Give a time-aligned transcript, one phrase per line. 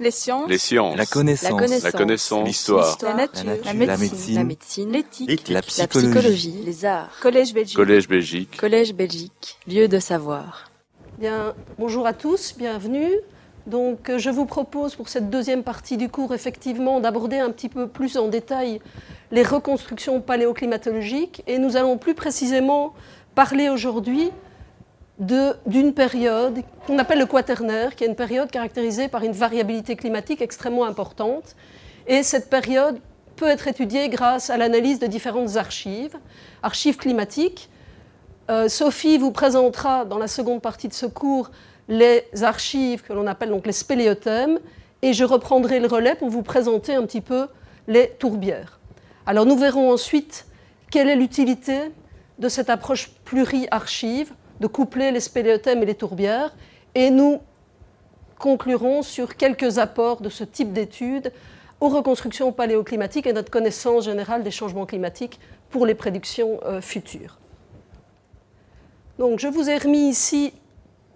[0.00, 0.48] Les sciences.
[0.48, 0.96] Les sciences.
[0.96, 1.82] La connaissance.
[1.82, 2.46] La connaissance.
[2.46, 2.96] L'histoire.
[3.02, 3.44] La nature.
[3.44, 3.98] La La nature.
[3.98, 4.34] médecine.
[4.34, 4.90] La médecine.
[4.92, 5.48] L'éthique.
[5.48, 6.08] La La psychologie.
[6.10, 6.62] psychologie.
[6.64, 7.10] Les arts.
[7.20, 7.76] Collège Belgique.
[7.76, 8.56] Collège Belgique.
[8.56, 9.58] Collège Belgique.
[9.68, 10.70] Lieu de savoir.
[11.18, 13.10] Bien, bonjour à tous, bienvenue.
[13.66, 17.68] Donc, euh, je vous propose pour cette deuxième partie du cours, effectivement, d'aborder un petit
[17.68, 18.80] peu plus en détail
[19.30, 21.42] les reconstructions paléoclimatologiques.
[21.46, 22.94] Et nous allons plus précisément
[23.34, 24.30] parler aujourd'hui
[25.20, 30.40] d'une période qu'on appelle le quaternaire, qui est une période caractérisée par une variabilité climatique
[30.40, 31.54] extrêmement importante.
[32.06, 32.98] Et cette période
[33.36, 36.16] peut être étudiée grâce à l'analyse de différentes archives,
[36.62, 37.70] archives climatiques,
[38.50, 41.52] euh, Sophie vous présentera dans la seconde partie de ce cours
[41.88, 44.58] les archives que l'on appelle donc les spéléothèmes
[45.02, 47.46] et je reprendrai le relais pour vous présenter un petit peu
[47.86, 48.80] les tourbières.
[49.24, 50.46] Alors nous verrons ensuite
[50.90, 51.92] quelle est l'utilité
[52.40, 56.54] de cette approche pluri-archive, de coupler les spéléothèmes et les tourbières
[56.94, 57.40] et nous
[58.38, 61.32] conclurons sur quelques apports de ce type d'études
[61.80, 67.38] aux reconstructions paléoclimatiques et notre connaissance générale des changements climatiques pour les prédictions euh, futures.
[69.18, 70.52] Donc, je vous ai remis ici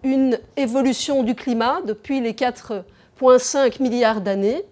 [0.02, 4.62] une évolution du climat depuis les 4,5 milliards d'années.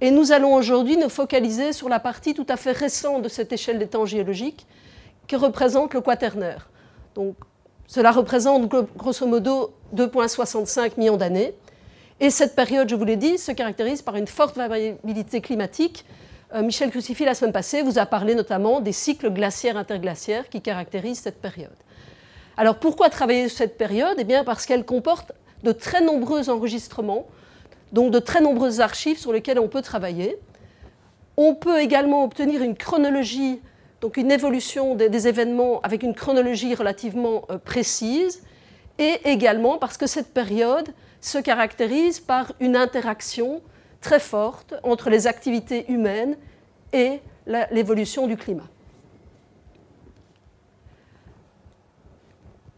[0.00, 3.52] Et nous allons aujourd'hui nous focaliser sur la partie tout à fait récente de cette
[3.52, 4.66] échelle des temps géologiques
[5.26, 6.68] que représente le quaternaire.
[7.14, 7.36] Donc,
[7.86, 11.54] cela représente gro- grosso modo 2,65 millions d'années.
[12.20, 16.04] Et cette période, je vous l'ai dit, se caractérise par une forte variabilité climatique.
[16.54, 20.60] Euh, Michel Crucifix, la semaine passée, vous a parlé notamment des cycles glaciaires interglaciaires qui
[20.60, 21.74] caractérisent cette période.
[22.56, 24.14] Alors pourquoi travailler sur cette période?
[24.18, 25.32] Eh bien parce qu'elle comporte
[25.64, 27.26] de très nombreux enregistrements,
[27.92, 30.38] donc de très nombreuses archives sur lesquelles on peut travailler.
[31.36, 33.60] On peut également obtenir une chronologie,
[34.04, 38.42] donc une évolution des, événements avec une chronologie relativement euh, précise,
[38.98, 40.90] et également parce que cette période
[41.22, 43.62] se caractérise par une interaction
[44.02, 46.36] très forte entre les activités humaines
[46.92, 48.68] et l'évolution du climat.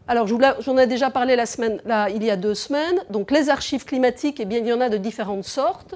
[0.07, 3.03] Alors, j'en ai déjà parlé il y a deux semaines.
[3.09, 5.95] Donc, les archives climatiques, eh il y en a de différentes sortes.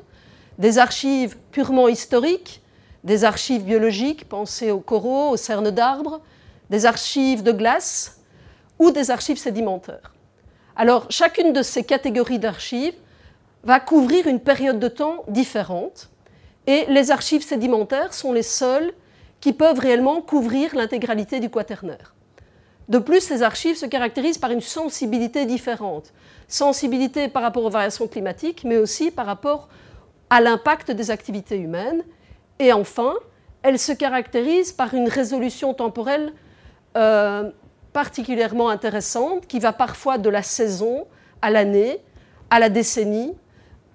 [0.57, 2.60] Des archives purement historiques,
[3.03, 6.21] des archives biologiques, pensez aux coraux, aux cernes d'arbres,
[6.69, 8.21] des archives de glace
[8.79, 10.13] ou des archives sédimentaires.
[10.75, 12.95] Alors, chacune de ces catégories d'archives
[13.63, 16.09] va couvrir une période de temps différente
[16.67, 18.93] et les archives sédimentaires sont les seules
[19.39, 22.13] qui peuvent réellement couvrir l'intégralité du quaternaire.
[22.87, 26.13] De plus, ces archives se caractérisent par une sensibilité différente.
[26.47, 29.69] Sensibilité par rapport aux variations climatiques, mais aussi par rapport
[30.29, 32.03] à l'impact des activités humaines.
[32.61, 33.15] Et enfin,
[33.63, 36.31] elles se caractérisent par une résolution temporelle
[36.95, 37.49] euh,
[37.91, 41.07] particulièrement intéressante qui va parfois de la saison
[41.41, 41.97] à l'année,
[42.51, 43.33] à la décennie,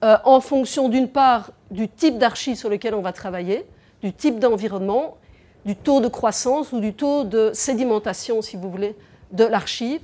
[0.03, 3.65] euh, en fonction d'une part du type d'archives sur lequel on va travailler,
[4.03, 5.17] du type d'environnement,
[5.65, 8.97] du taux de croissance ou du taux de sédimentation, si vous voulez,
[9.31, 10.01] de l'archive,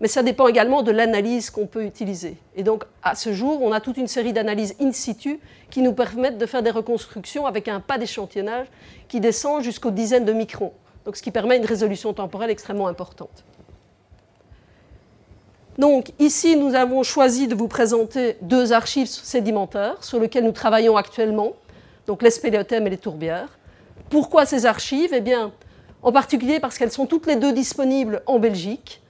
[0.00, 2.36] mais ça dépend également de l'analyse qu'on peut utiliser.
[2.54, 5.40] Et donc, à ce jour, on a toute une série d'analyses in situ
[5.70, 8.66] qui nous permettent de faire des reconstructions avec un pas d'échantillonnage
[9.08, 10.72] qui descend jusqu'aux dizaines de microns,
[11.04, 13.44] donc ce qui permet une résolution temporelle extrêmement importante.
[15.78, 20.96] Donc, ici, nous avons choisi de vous présenter deux archives sédimentaires sur lesquelles nous travaillons
[20.96, 21.52] actuellement,
[22.06, 23.58] donc les spéléothèmes et les tourbières.
[24.08, 25.10] Pourquoi ces archives?
[25.12, 25.52] Eh bien,
[26.02, 29.02] en particulier parce qu'elles sont toutes les deux disponibles en Belgique,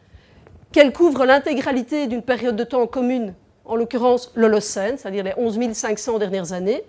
[0.76, 3.32] qu'elles couvrent l'intégralité d'une période de temps commune,
[3.64, 6.82] en l'occurrence l'Holocène, c'est-à-dire les 11 500 dernières années,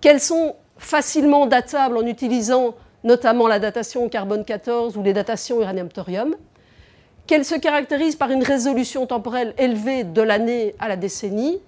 [0.00, 2.74] qu'elles sont facilement datables en utilisant
[3.04, 6.36] notamment la datation carbone 14 ou les datations uranium-thorium,
[7.26, 11.60] qu'elles se caractérisent par une résolution temporelle élevée de l'année à la décennie,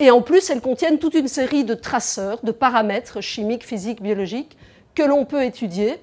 [0.00, 4.58] et en plus, elles contiennent toute une série de traceurs, de paramètres chimiques, physiques, biologiques
[4.94, 5.96] que l'on peut étudier.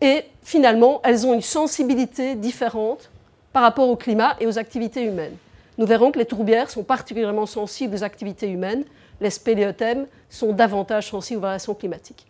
[0.00, 3.10] Et finalement, elles ont une sensibilité différente
[3.52, 5.36] par rapport au climat et aux activités humaines.
[5.78, 8.84] Nous verrons que les tourbières sont particulièrement sensibles aux activités humaines,
[9.20, 12.26] les spéléothèmes sont davantage sensibles aux variations climatiques.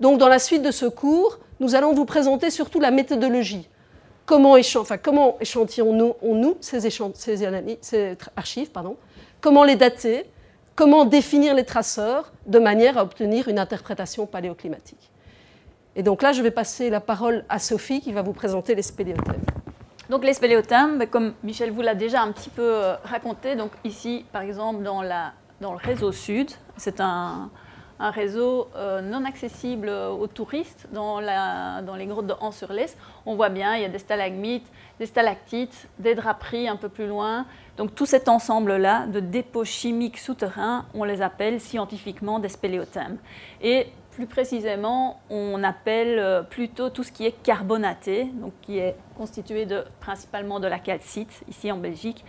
[0.00, 3.68] Donc, dans la suite de ce cours, nous allons vous présenter surtout la méthodologie.
[4.24, 8.70] Comment, échan- enfin, comment échantillonnons-nous ces, ces archives
[9.40, 10.24] Comment les dater?
[10.74, 15.11] Comment définir les traceurs de manière à obtenir une interprétation paléoclimatique?
[15.94, 18.82] Et donc là, je vais passer la parole à Sophie qui va vous présenter les
[18.82, 19.42] spéléothèmes.
[20.08, 23.70] Donc les spéléothèmes, ben, comme Michel vous l'a déjà un petit peu euh, raconté, donc
[23.84, 27.50] ici par exemple dans, le réseau sud, c'est un,
[27.98, 32.96] réseau euh, non accessible aux touristes dans, les grottes de Han-sur-Lez.
[33.26, 34.66] On voit bien, il y a des stalagmites,
[34.98, 37.46] des stalactites, des draperies un peu plus loin.
[37.76, 43.18] Donc tout cet ensemble-là de dépôts chimiques souterrains, on les appelle scientifiquement des spéléothèmes.
[43.60, 48.94] Et plus précisément, on appelle euh, plutôt tout ce qui est carbonaté, donc qui est
[49.16, 52.24] constitué de, principalement de la calcite, ici en Belgique.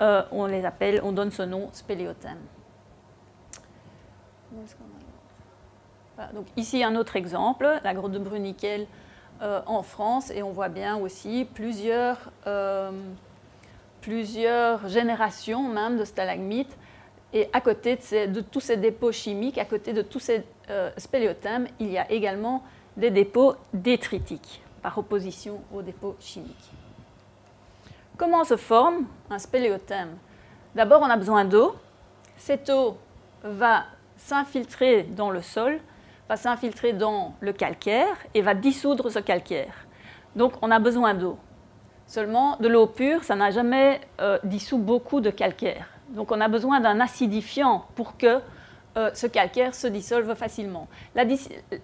[0.00, 2.38] Euh, on les appelle, on donne ce nom spéléothème.
[6.32, 8.86] donc ici un autre exemple, la grotte de Bruniquel
[9.42, 12.30] euh, en France, et on voit bien aussi plusieurs,
[14.00, 16.78] plusieurs générations même de stalagmites.
[17.32, 20.90] Et à côté de, tous ces dépôts chimiques, à côté de tous ces euh,
[21.80, 22.62] il y a également
[22.96, 26.72] des dépôts détritiques, par opposition aux dépôts chimiques.
[28.16, 30.16] Comment se forme un spéléothème?
[30.74, 31.74] D'abord, on a besoin d'eau.
[32.36, 32.96] Cette eau
[33.42, 33.84] va
[34.16, 35.80] s'infiltrer dans le sol,
[36.28, 39.74] va s'infiltrer dans le calcaire et va dissoudre ce calcaire.
[40.36, 41.38] Donc on a besoin d'eau.
[42.06, 45.86] Seulement, de l'eau pure, ça n'a jamais euh, dissous beaucoup de calcaire.
[46.10, 48.40] Donc on a besoin d'un acidifiant pour que
[48.96, 50.88] euh, ce calcaire se dissolve facilement.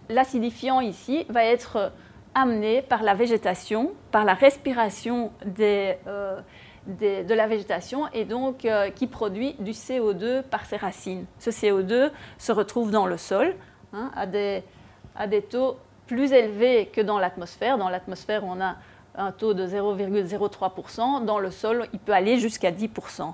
[0.08, 1.92] L'acidifiant ici va être
[2.34, 6.40] amené par la végétation, par la respiration euh,
[6.86, 11.26] de la végétation et donc euh, qui produit du CO2 par ses racines.
[11.38, 13.54] Ce CO2 se retrouve dans le sol
[13.92, 17.78] hein, à des taux plus élevés que dans l'atmosphère.
[17.78, 18.76] Dans l'atmosphère, on a
[19.16, 21.24] un taux de 0,03%.
[21.24, 23.32] Dans le sol, il peut aller jusqu'à 10%.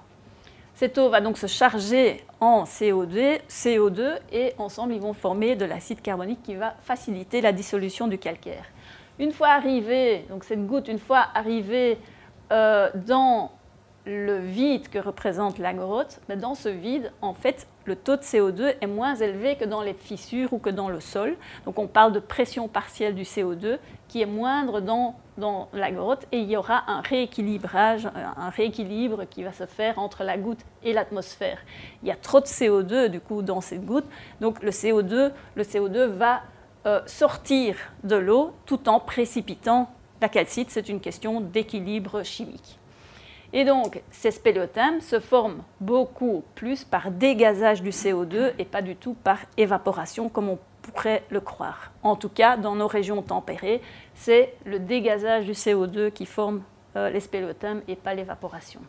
[0.77, 5.65] Cette eau va donc se charger en CO2, CO2 et ensemble, ils vont former de
[5.65, 8.67] l'acide carbonique qui va faciliter la dissolution du calcaire.
[9.19, 11.97] Une fois arrivé, donc cette goutte, une fois arrivée
[12.53, 13.53] euh, dans
[14.07, 18.23] le vide que représente la grotte, mais dans ce vide, en fait, le taux de
[18.23, 21.37] CO2 est moins élevé que dans les fissures ou que dans le sol.
[21.65, 26.27] Donc on parle de pression partielle du CO2 qui est moindre dans, dans la grotte
[26.31, 30.65] et il y aura un rééquilibrage, un rééquilibre qui va se faire entre la goutte
[30.85, 31.59] et l'atmosphère.
[32.03, 34.07] Il y a trop de CO2 du coup dans cette goutte,
[34.41, 36.43] donc le CO2, le CO2 va
[36.87, 40.71] euh, sortir de l'eau tout en précipitant la calcite.
[40.71, 42.79] C'est une question d'équilibre chimique.
[43.57, 48.97] Et donc, ces spéléothèmes se forment beaucoup plus par dégazage du CO2 et pas du
[48.97, 51.91] tout par évaporation comme on pourrait le croire.
[52.03, 53.81] En tout cas, dans nos régions tempérées,
[54.15, 56.61] c'est le dégazage du CO2 qui forme
[56.97, 58.83] euh, les spéléothèmes et pas l'évaporation.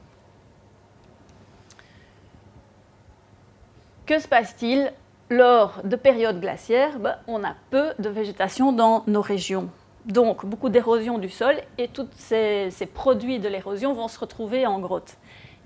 [4.06, 4.92] Que se passe-t-il?
[5.30, 9.70] Lors de périodes glaciaires, ben, on a peu de végétation dans nos régions.
[10.08, 14.80] Donc, beaucoup d'érosion du sol et tous ces, produits de l'érosion vont se retrouver en
[14.80, 15.18] grotte.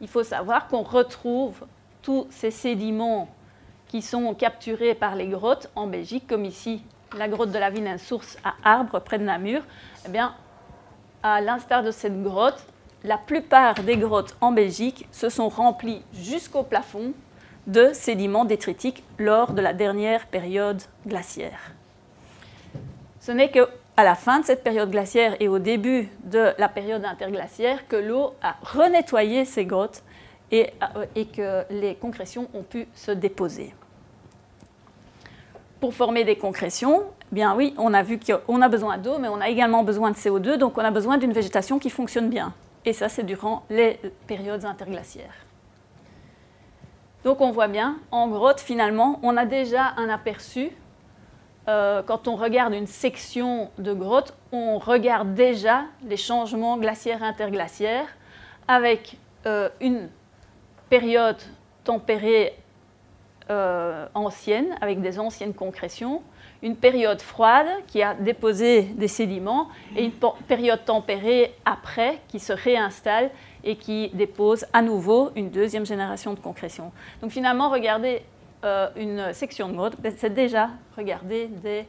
[0.02, 1.64] Il faut savoir qu'on retrouve
[2.02, 3.30] tous ces sédiments
[3.88, 6.82] qui sont capturés par les grottes en Belgique, comme ici
[7.16, 9.62] la grotte de la Vilaine Source à Arbre, près de Namur.
[10.08, 10.34] Eh bien,
[11.22, 12.66] à l'instar de cette grotte,
[13.04, 17.14] la plupart des grottes en Belgique se sont remplies jusqu'au plafond
[17.68, 21.74] de sédiments détritiques lors de la dernière période glaciaire.
[23.20, 23.52] Ce n'est
[24.02, 27.96] qu'à la fin de cette période glaciaire et au début de la période interglaciaire que
[27.96, 30.02] l'eau a renettoyé ces grottes
[30.52, 33.76] et, euh, et, que les concrétions ont pu se déposer.
[35.80, 39.28] Pour former des concrétions, eh bien oui, on a vu qu'on a besoin d'eau, mais
[39.28, 42.56] on a également besoin de CO2, donc on a besoin d'une végétation qui fonctionne bien.
[42.86, 45.46] Et ça, c'est durant les périodes interglaciaires.
[47.24, 50.72] Donc on voit bien, en grotte finalement, on a déjà un aperçu.
[51.68, 58.08] Euh, quand on regarde une section de grotte, on regarde déjà les changements glaciaires interglaciaires
[58.68, 60.10] avec euh, une
[60.90, 61.38] période
[61.84, 62.54] tempérée
[63.50, 66.24] euh, ancienne, avec des anciennes concrétions,
[66.64, 70.14] une période froide qui a déposé des sédiments et une
[70.48, 73.30] période tempérée après qui se réinstalle
[73.64, 76.92] et qui dépose à nouveau une deuxième génération de concrétion.
[77.22, 78.24] Donc finalement, regarder
[78.64, 81.86] euh, une section de grotte, ben, c'est déjà regarder des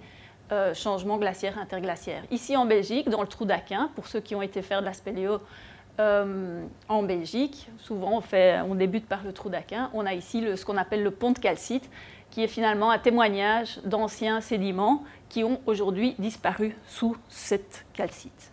[0.52, 2.22] euh, changements glaciaires interglaciaires.
[2.30, 4.94] Ici en Belgique, dans le trou d'Aquin, pour ceux qui ont été faire de la
[4.94, 5.38] spéléo
[6.00, 10.44] euh, en Belgique, souvent on, fait, on débute par le trou d'Aquin, on a ici
[10.56, 11.90] ce qu'on appelle le pont de calcite,
[12.30, 18.50] qui est finalement un témoignage d'anciens sédiments qui ont aujourd'hui disparu sous cette calcite.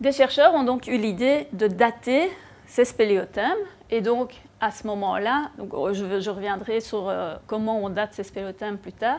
[0.00, 2.28] Des chercheurs ont donc eu l'idée de dater
[2.66, 3.52] ces spéléothèmes
[3.88, 8.78] et donc à ce moment-là, oh, je, reviendrai sur euh, comment on date ces spéléothèmes
[8.78, 9.18] plus tard,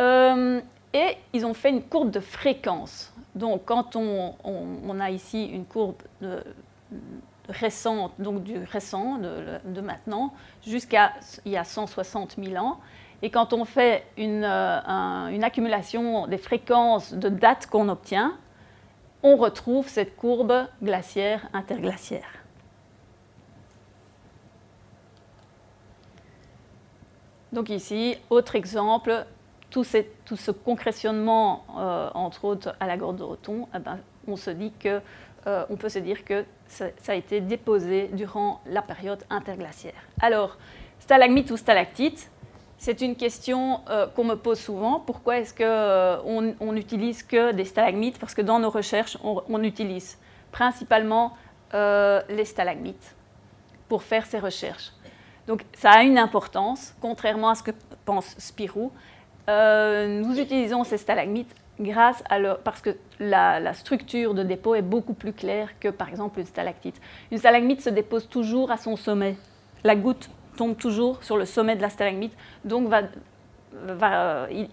[0.00, 0.60] euh,
[0.94, 3.12] et ils ont fait une courbe de fréquence.
[3.34, 5.96] Donc quand on, a ici une courbe
[7.50, 10.32] récente, donc du récent, de, maintenant,
[10.66, 11.12] jusqu'à
[11.44, 12.80] il y a 160 000 ans.
[13.20, 18.34] Et quand on fait une, une accumulation des fréquences de dates qu'on obtient,
[19.22, 21.46] on retrouve cette courbe glaciaire
[27.52, 29.24] Donc ici, autre exemple,
[29.70, 34.50] tout, ce concrétionnement, euh, entre autres à la grotte de Roton, eh ben, on, se
[34.50, 35.00] dit que,
[35.46, 39.94] euh, on peut se dire que ça, a été déposé durant la période interglaciaire.
[40.20, 40.56] Alors,
[41.00, 42.30] stalagmite ou stalactite,
[42.76, 45.00] c'est une question euh, qu'on me pose souvent.
[45.00, 48.18] Pourquoi est-ce qu'on on n'utilise que des stalagmites?
[48.18, 50.18] Parce que dans nos recherches, on, utilise
[50.52, 51.36] principalement
[51.72, 53.14] les stalagmites
[53.88, 54.92] pour faire ces recherches.
[55.48, 57.70] Donc ça a une importance, contrairement à ce que
[58.04, 58.92] pense Spirou.
[59.48, 65.14] Euh, nous utilisons ces stalagmites grâce à parce que la, structure de dépôt est beaucoup
[65.14, 67.00] plus claire que par exemple une stalactite.
[67.32, 69.36] Une stalagmite se dépose toujours à son sommet.
[69.84, 70.28] La goutte
[70.58, 72.92] tombe toujours sur le sommet de la stalagmite, donc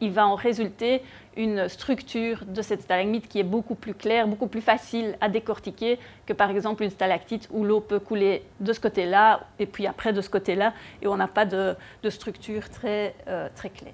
[0.02, 1.04] il, va en résulter
[1.38, 6.00] une structure de cette stalagmite qui est beaucoup plus claire, beaucoup plus facile à décortiquer
[6.26, 10.14] que par exemple une stalactite où l'eau peut couler de ce côté-là et puis après
[10.14, 11.76] de ce côté-là et on n'a pas de,
[12.10, 13.94] structure très, euh, très claire.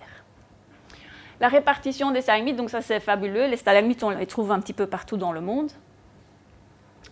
[1.39, 3.47] La répartition des stalagmites, donc ça c'est fabuleux.
[3.47, 5.71] Les stalagmites, on les trouve un petit peu partout dans le monde.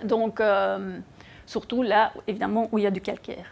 [0.03, 1.00] Donc, euh,
[1.48, 3.48] surtout là, évidemment, où il y a du calcaire.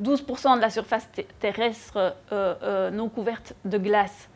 [0.00, 1.08] 12% de la surface
[1.40, 4.28] terrestre euh, non couverte de glace,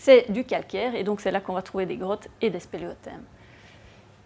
[0.00, 3.22] c'est du calcaire, et donc c'est là qu'on va trouver des grottes et des spéléothèmes.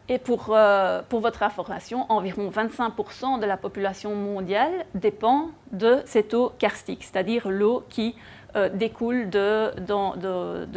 [0.09, 6.53] Et pour, euh, votre information, environ 25% de la population mondiale dépend de cette eau
[6.59, 8.15] karstique, c'est-à-dire l'eau qui
[8.75, 9.73] découle de,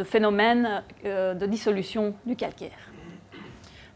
[0.02, 2.90] phénomènes de dissolution du calcaire.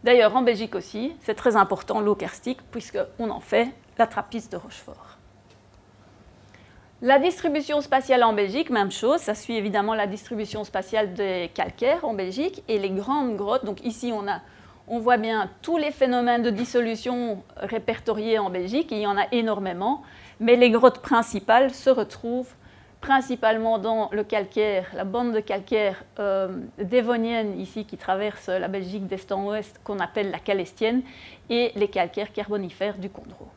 [0.04, 4.56] D'ailleurs, en Belgique aussi, c'est très important l'eau karstique, puisqu'on en fait la trappiste de
[4.56, 5.11] Rochefort.
[7.04, 12.04] La distribution spatiale en Belgique, même chose, ça suit évidemment la distribution spatiale des calcaires
[12.04, 13.64] en Belgique et les grandes grottes.
[13.64, 14.12] Donc ici,
[14.86, 19.26] on, voit bien tous les phénomènes de dissolution répertoriés en Belgique, il y en a
[19.32, 20.02] énormément,
[20.38, 22.54] mais les grottes principales se retrouvent
[23.00, 29.08] principalement dans le calcaire, la bande de calcaire euh, dévonienne ici qui traverse la Belgique
[29.08, 31.02] d'est en ouest, qu'on appelle la calestienne,
[31.50, 33.48] et les calcaires carbonifères du Condro.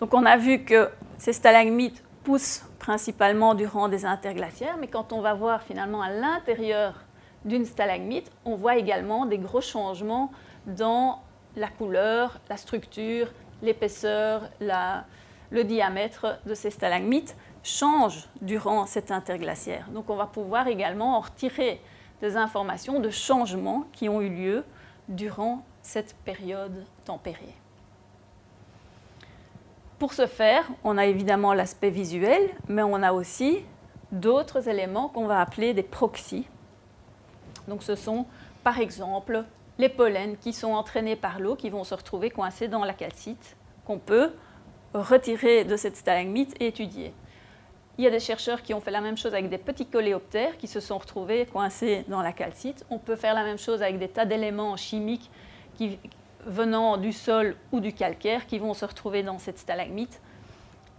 [0.00, 5.20] Donc on a vu que ces stalagmites poussent principalement durant des interglaciaires, mais quand on
[5.20, 6.94] va voir finalement à l'intérieur
[7.44, 10.30] d'une stalagmite, on voit également des gros changements
[10.66, 11.20] dans
[11.56, 19.88] la couleur, la structure, l'épaisseur, le diamètre de ces stalagmites change durant cette interglaciaire.
[19.90, 21.80] Donc on va pouvoir également en retirer
[22.20, 24.64] des informations de changements qui ont eu lieu
[25.08, 27.54] durant cette période tempérée.
[29.98, 33.64] Pour ce faire, on a évidemment l'aspect visuel, mais on a aussi
[34.12, 36.46] d'autres éléments qu'on va appeler des proxys.
[37.66, 38.26] Donc ce sont
[38.62, 39.44] par exemple
[39.78, 43.56] les pollens qui sont entraînés par l'eau, qui vont se retrouver coincés dans la calcite,
[43.84, 44.32] qu'on peut
[44.94, 47.12] retirer de cette stalagmite et étudier.
[47.98, 50.56] Il y a des chercheurs qui ont fait la même chose avec des petits coléoptères
[50.56, 52.86] qui se sont retrouvés coincés dans la calcite.
[52.90, 55.28] On peut faire la même chose avec des tas d'éléments chimiques
[55.74, 55.98] qui,
[56.48, 60.20] venant du sol ou du calcaire qui vont se retrouver dans cette stalagmite.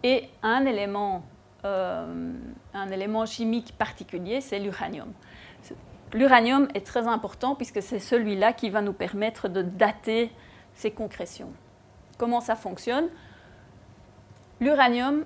[0.03, 1.23] Et un élément,
[1.65, 2.33] euh,
[2.73, 5.11] un élément chimique particulier, c'est l'uranium.
[6.13, 10.31] L'uranium est très important puisque c'est celui-là qui va nous permettre de dater
[10.73, 11.51] ces concrétions.
[12.17, 13.09] Comment ça fonctionne?
[14.59, 15.25] L'uranium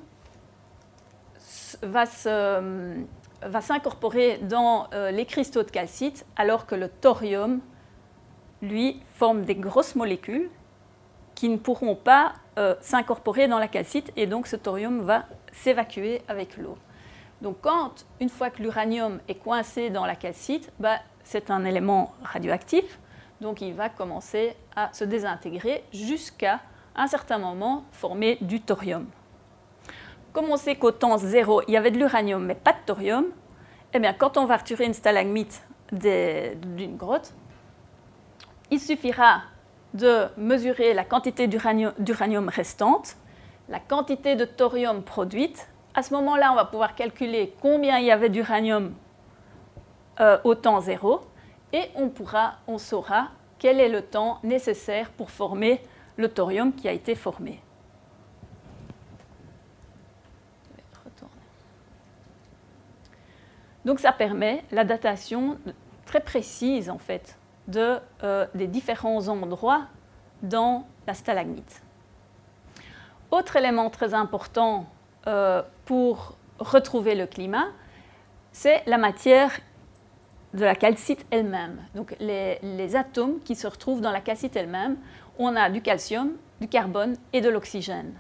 [1.81, 2.05] va
[3.61, 7.61] s'incorporer dans euh, les cristaux de calcite alors que le thorium
[8.63, 10.49] lui, forme des grosses molécules
[11.35, 16.21] qui ne pourront pas euh, s'incorporer dans la calcite et donc ce thorium va s'évacuer
[16.27, 16.77] avec l'eau.
[17.41, 22.13] Donc quand, une fois que l'uranium est coincé dans la calcite, bah, c'est un élément
[22.23, 22.99] radioactif,
[23.41, 26.61] donc il va commencer à se désintégrer jusqu'à
[26.95, 29.07] un certain moment former du thorium.
[30.31, 33.25] Comme on sait qu'au temps zéro, il y avait de l'uranium mais pas de thorium,
[33.93, 37.33] eh bien, quand on va retirer une stalagmite d'une grotte,
[38.73, 39.43] il suffira
[39.93, 43.17] de mesurer la quantité d'uranium restante,
[43.69, 45.69] la quantité de thorium produite.
[45.93, 48.95] À ce moment-là, on va pouvoir calculer combien il y avait d'uranium
[50.19, 51.21] euh, au temps zéro
[51.71, 52.11] et on,
[52.65, 53.27] on saura
[53.59, 55.79] quel est le temps nécessaire pour former
[56.17, 57.61] le thorium qui a été formé.
[63.85, 65.59] Donc ça permet la datation
[66.05, 67.37] très précise en fait
[67.67, 69.87] de, euh, des différents endroits
[70.41, 71.81] dans la stalagmite.
[73.31, 74.85] Autre élément très important
[75.27, 77.67] euh, pour retrouver le climat,
[78.51, 79.51] c'est la matière
[80.53, 81.81] de la calcite elle-même.
[81.95, 84.97] Donc les, les, atomes qui se retrouvent dans la calcite elle-même,
[85.39, 88.13] on a du calcium, du carbone et de l'oxygène.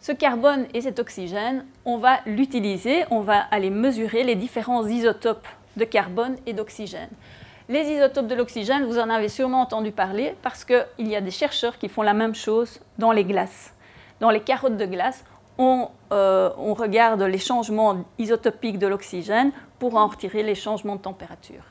[0.00, 5.46] Ce carbone et cet oxygène, on va l'utiliser, on va aller mesurer les différents isotopes
[5.76, 7.10] de carbone et d'oxygène.
[7.68, 11.32] Les isotopes de l'oxygène, vous en avez sûrement entendu parler parce qu'il y a des
[11.32, 13.74] chercheurs qui font la même chose dans les glaces.
[14.20, 15.24] Dans les carottes de glace,
[15.58, 21.00] on, euh, on regarde les changements isotopiques de l'oxygène pour en retirer les changements de
[21.00, 21.64] température.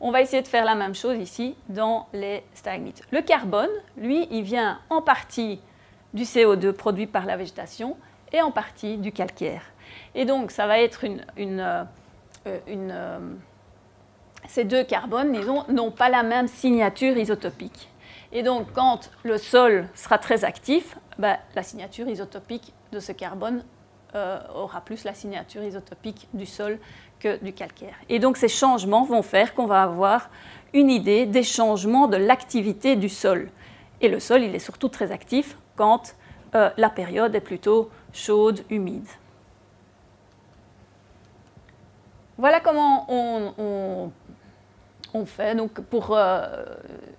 [0.00, 3.02] On va essayer de faire la même chose ici dans les stalagmites.
[3.12, 5.60] Le carbone, lui, il vient en partie
[6.14, 7.96] du CO2 produit par la végétation
[8.32, 9.62] et en partie du calcaire.
[10.14, 11.84] Et donc, ça va être une, euh,
[12.46, 13.18] euh,
[14.48, 17.88] ces deux carbones, disons, n'ont pas la même signature isotopique.
[18.32, 23.64] Et donc, quand le sol sera très actif, ben, la signature isotopique de ce carbone
[24.14, 26.78] euh, aura plus la signature isotopique du sol
[27.20, 27.94] que du calcaire.
[28.08, 30.30] Et donc, ces changements vont faire qu'on va avoir
[30.72, 33.50] une idée des changements de l'activité du sol.
[34.00, 36.14] Et le sol, il est surtout très actif quand
[36.54, 39.06] euh, la période est plutôt chaude, humide.
[42.38, 44.10] Voilà comment on,
[45.26, 45.54] fait.
[45.54, 46.64] Donc pour euh,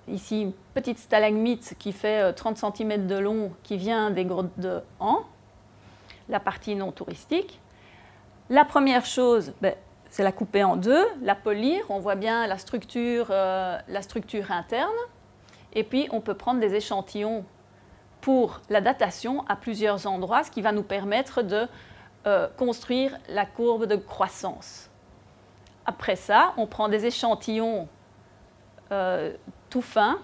[0.08, 4.58] ici une petite stalagmite qui fait 30 euh, cm de long, qui vient des grottes
[4.58, 5.24] de Han,
[6.30, 7.60] la partie non touristique.
[8.50, 9.74] La première chose, ben,
[10.10, 11.84] c'est la couper en deux, la polir.
[11.90, 14.92] On voit bien la structure, la structure interne.
[15.74, 17.46] Et puis on peut prendre des échantillons
[18.22, 21.68] pour la datation à plusieurs endroits, ce qui va nous permettre de
[22.26, 24.90] euh, construire la courbe de croissance.
[25.86, 27.88] Après ça, on prend des échantillons
[28.92, 29.34] euh,
[29.70, 30.20] tout fins,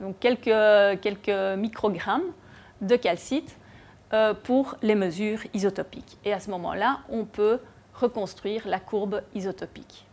[0.00, 2.32] donc quelques, quelques microgrammes
[2.80, 3.56] de calcite
[4.12, 6.18] euh, pour les mesures isotopiques.
[6.24, 7.60] Et à ce moment-là, on peut
[7.94, 10.06] reconstruire la courbe isotopique.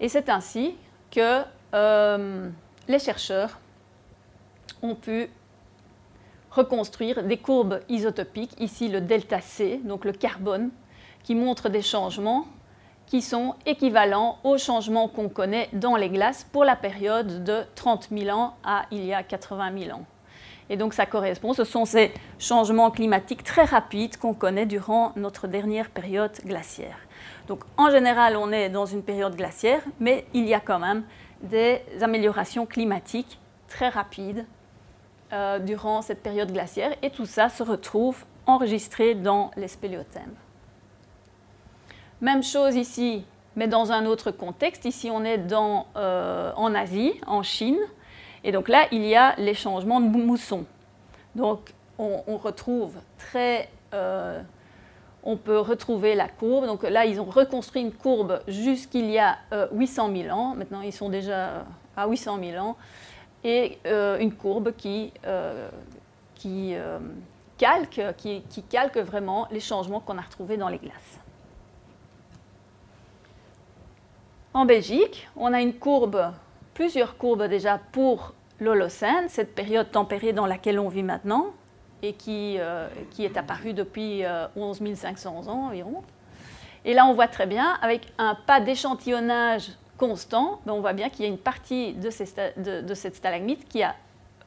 [0.00, 0.76] Et c'est ainsi
[1.10, 1.42] que
[2.88, 3.58] les chercheurs
[4.82, 5.30] ont pu
[6.50, 10.70] reconstruire des courbes isotopiques, ici le delta C, donc le carbone,
[11.22, 12.46] qui montre des changements
[13.06, 18.08] qui sont équivalents aux changements qu'on connaît dans les glaces pour la période de 30
[18.10, 20.04] 000 ans à il y a 80 000 ans.
[20.70, 25.46] Et donc ça correspond, ce sont ces changements climatiques très rapides qu'on connaît durant notre
[25.46, 26.96] dernière période glaciaire.
[27.48, 31.04] Donc en général, on est dans une période glaciaire, mais il y a quand même
[31.42, 34.46] des améliorations climatiques très rapides
[35.34, 40.34] euh, durant cette période glaciaire et tout ça se retrouve enregistré dans les spéléothèmes.
[42.22, 43.24] Même chose ici,
[43.56, 44.86] mais dans un autre contexte.
[44.86, 47.78] Ici, on est euh, en Asie, en Chine,
[48.44, 50.64] et donc là, il y a les changements de mousson.
[51.34, 54.40] Donc, on, retrouve très euh,
[55.22, 56.66] on peut retrouver la courbe.
[56.66, 59.38] Donc là, ils ont reconstruit une courbe jusqu'il y a
[59.72, 60.54] 800 000 ans.
[60.56, 61.64] Maintenant, ils sont déjà
[61.96, 62.76] à 800 000 ans
[63.44, 65.68] et euh, une courbe qui, euh,
[66.34, 66.98] qui, euh,
[68.16, 71.21] qui, qui, calque vraiment les changements qu'on a retrouvés dans les glaces.
[74.54, 76.32] En Belgique, on a une courbe,
[76.74, 81.46] plusieurs courbes déjà pour l'Holocène, cette période tempérée dans laquelle on vit maintenant
[82.02, 82.58] et qui,
[83.10, 84.22] qui est apparue depuis
[84.56, 86.02] 11 500 ans environ.
[86.84, 91.10] Et là, on voit très bien, avec un pas d'échantillonnage constant, ben, on voit bien
[91.10, 93.94] qu'il y a une partie de, cette stalagmite qui a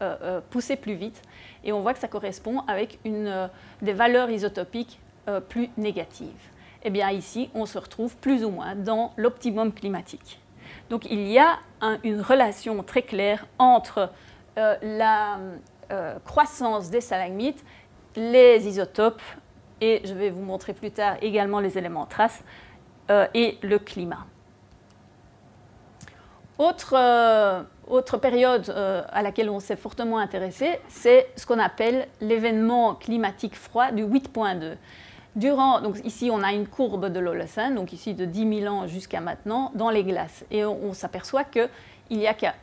[0.02, 1.22] euh, euh, poussé plus vite.
[1.64, 3.48] Et on voit que ça correspond avec euh,
[3.82, 5.00] des valeurs isotopiques
[5.50, 6.30] plus négatives.
[6.86, 10.40] Eh bien ici, on se retrouve plus ou moins dans l'optimum climatique.
[10.90, 11.60] Donc il y a
[12.04, 14.12] une relation très claire entre
[14.56, 15.38] la
[16.24, 17.66] croissance des stalagmites,
[18.16, 19.22] les isotopes,
[19.82, 22.44] et je vais vous montrer plus tard également les éléments traces,
[23.34, 24.26] et le climat.
[26.58, 32.08] Autre, euh, autre période euh, à laquelle on s'est fortement intéressé, c'est ce qu'on appelle
[32.22, 34.78] l'événement climatique froid du 8.2.
[35.36, 38.88] Durant, donc ici on a une courbe de l'Holocène, donc ici de 10 000 ans
[38.88, 40.46] jusqu'à maintenant, dans les glaces.
[40.50, 41.70] Et on, s'aperçoit qu'il
[42.12, 42.56] n'y a qu'à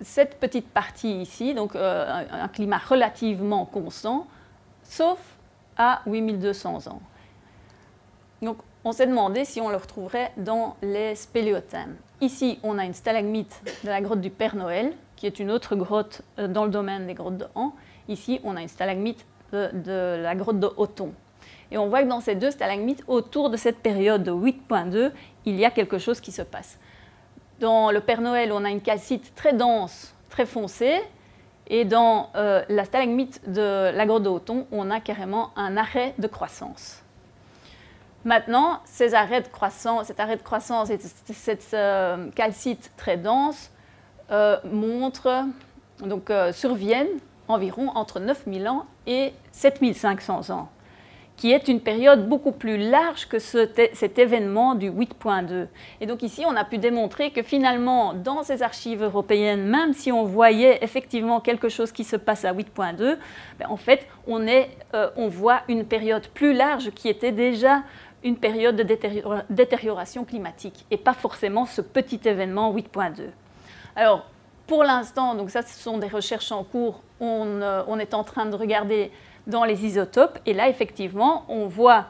[0.00, 4.26] cette petite partie ici, donc euh, un, climat relativement constant,
[4.82, 5.18] sauf
[5.78, 7.00] à 8200 ans.
[8.42, 11.96] Donc on s'est demandé si on le retrouverait dans les spéléothèmes.
[12.20, 15.76] Ici, on a une stalagmite de la grotte du Père Noël, qui est une autre
[15.76, 17.72] grotte euh, dans le domaine des grottes de Han.
[18.08, 21.12] Ici, on a une stalagmite de, la grotte de Hoton.
[21.72, 25.10] Et on voit que dans ces deux stalagmites, autour de cette période de 8.2,
[25.46, 26.78] il y a quelque chose qui se passe.
[27.60, 31.00] Dans le Père Noël, on a une calcite très dense, très foncée.
[31.68, 36.26] Et dans euh, la stalagmite de la grotte d'Auton, on a carrément un arrêt de
[36.26, 37.02] croissance.
[38.26, 43.72] Maintenant, ces arrêts de croissance, cet arrêt de croissance et cette euh, calcite très dense
[44.30, 44.58] euh,
[46.00, 50.68] donc surviennent environ entre 9000 ans et 7500 ans
[51.36, 55.66] qui est une période beaucoup plus large que cet événement du 8.2.
[56.00, 60.12] Et donc ici, on a pu démontrer que finalement, dans ces archives européennes, même si
[60.12, 63.16] on voyait effectivement quelque chose qui se passe à 8.2,
[63.58, 67.82] ben, en fait, euh, on voit une période plus large qui était déjà
[68.24, 73.22] une période de détérioration climatique et pas forcément ce petit événement 8.2.
[73.96, 74.26] Alors,
[74.66, 77.02] pour l'instant, donc ça, ce sont des recherches en cours.
[77.20, 79.10] On, euh, on est en train de regarder
[79.46, 80.38] dans les isotopes.
[80.46, 82.06] Et là, effectivement, on voit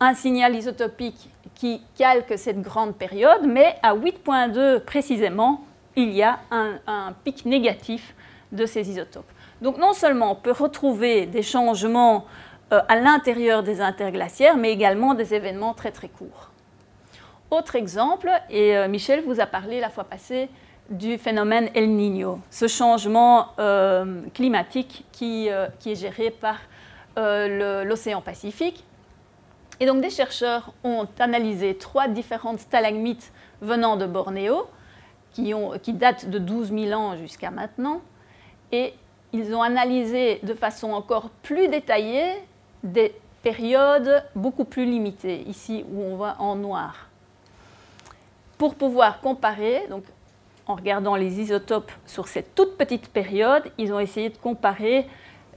[0.00, 5.64] un signal isotopique qui calque cette grande période, mais à 8.2 précisément,
[5.96, 8.14] il y a un, pic négatif
[8.52, 9.30] de ces isotopes.
[9.62, 12.26] Donc non seulement on peut retrouver des changements
[12.72, 16.50] euh, à l'intérieur des interglaciaires, mais également des événements très très courts.
[17.50, 20.50] Autre exemple, et euh, Michel vous a parlé la fois passée
[20.90, 26.58] du phénomène El Niño, ce changement euh, climatique qui, euh, qui, est géré par
[27.18, 28.84] euh, l'océan Pacifique.
[29.80, 34.68] Et donc des chercheurs ont analysé trois différentes stalagmites venant de Bornéo,
[35.32, 38.00] qui, ont, qui datent de 12 000 ans jusqu'à maintenant,
[38.72, 38.94] et
[39.32, 42.32] ils ont analysé de façon encore plus détaillée
[42.82, 47.08] des périodes beaucoup plus limitées, ici où on voit en noir.
[48.56, 50.04] Pour pouvoir comparer, donc
[50.66, 55.06] en regardant les isotopes sur cette toute petite période, ils ont essayé de comparer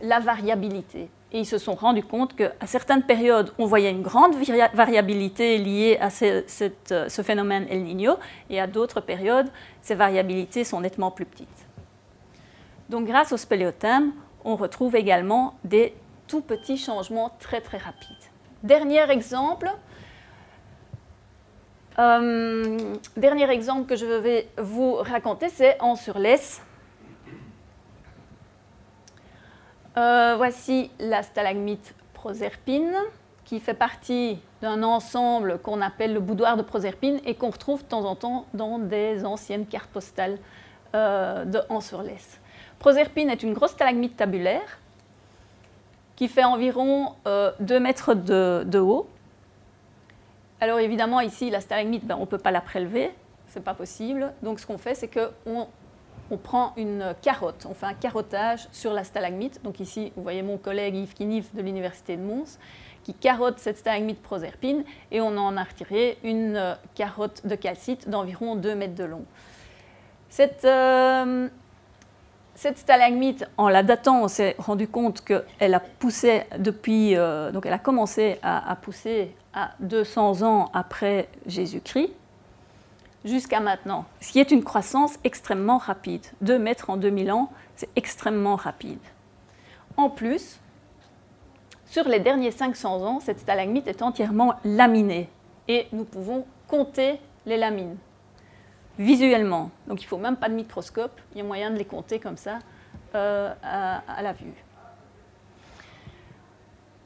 [0.02, 1.10] la variabilité.
[1.32, 4.36] Et ils se sont rendus compte qu'à certaines périodes, on voyait une grande
[4.74, 8.16] variabilité liée à ce, ce phénomène El Niño,
[8.50, 9.50] et à d'autres périodes,
[9.82, 11.48] ces variabilités sont nettement plus petites.
[12.90, 15.94] Donc grâce au spéléothème, on retrouve également des
[16.28, 18.16] tout petits changements très très rapides.
[18.64, 19.72] Dernier exemple,
[22.00, 22.78] euh,
[23.18, 26.62] dernier exemple que je vais vous raconter, c'est en surlaisse.
[29.98, 32.96] Euh, voici la stalagmite Proserpine,
[33.44, 37.90] qui fait partie d'un ensemble qu'on appelle le boudoir de Proserpine et qu'on retrouve de
[37.90, 40.38] temps en temps dans des anciennes cartes postales
[40.96, 42.40] euh, de Anse-sur-Lesse.
[42.80, 44.80] Proserpine est une grosse stalagmite tabulaire
[46.16, 49.08] qui fait environ 2 mètres de haut
[50.62, 53.12] alors évidemment, ici, la stalagmite, ben, on ne peut pas la prélever,
[53.48, 54.34] ce n'est pas possible.
[54.44, 55.68] Donc ce qu'on fait, c'est qu'on
[56.32, 59.64] on prend une carotte, on fait un carottage sur la stalagmite.
[59.64, 62.60] Donc ici, vous voyez mon collègue Yves Kinif de l'Université de Mons
[63.04, 68.10] qui carotte cette stalagmite proserpine et on en a retiré une euh, carotte de calcite
[68.10, 69.26] d'environ 2 mètres de long.
[70.30, 71.48] Cette, euh,
[72.54, 77.66] cette stalagmite, en la datant, on s'est rendu compte qu'elle a poussé depuis, euh, donc
[77.66, 82.12] elle a commencé à, pousser à 200 ans après Jésus-Christ
[83.26, 86.26] jusqu'à maintenant, ce qui est une croissance extrêmement rapide.
[86.42, 89.00] 2 mètres en 2000 ans, c'est extrêmement rapide.
[89.98, 90.60] En plus,
[91.86, 95.30] sur les derniers 500 ans, cette stalagmite est entièrement laminée
[95.68, 97.98] et nous pouvons compter les lamines
[98.98, 99.72] visuellement.
[99.88, 102.20] Donc il ne faut même pas de microscope, il y a moyen de les compter
[102.20, 102.60] comme ça
[103.16, 104.54] euh, à, la vue.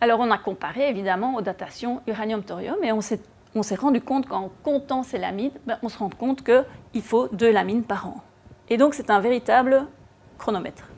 [0.03, 5.01] Alors on a comparé évidemment aux datations uranium-thorium et on s'est rendu compte qu'en comptant
[5.01, 8.17] ces lamines, ben, on se rend compte qu'il faut deux lamines par an.
[8.67, 9.87] Et donc c'est un véritable
[10.37, 10.89] chronomètre.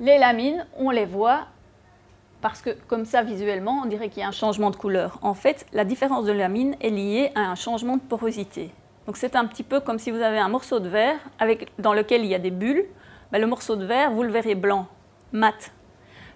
[0.00, 1.46] Les lamines, on les voit
[2.42, 5.18] parce que comme ça, visuellement, on dirait qu'il y a un changement de couleur.
[5.22, 8.70] En fait, la différence de la mine est liée à un changement de porosité.
[9.06, 11.94] Donc c'est un petit peu comme si vous avez un morceau de verre avec, dans
[11.94, 12.84] lequel il y a des bulles.
[13.32, 14.88] Ben, le morceau de verre, vous le verrez blanc,
[15.34, 15.72] mat.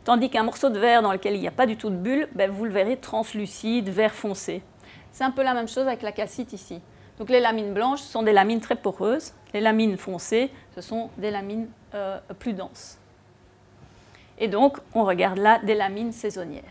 [0.04, 2.28] Tandis qu'un morceau de verre dans lequel il n'y a pas du tout de bulles,
[2.34, 4.62] ben, vous le verrez translucide, vert foncé.
[5.12, 6.80] C'est un peu la même chose avec la cassite ici.
[7.18, 9.32] Donc les lamines blanches sont des lamines très poreuses.
[9.54, 12.98] Les lamines foncées, ce sont des lamines euh, plus denses.
[14.38, 16.62] Et donc, on regarde là des lamines saisonnières.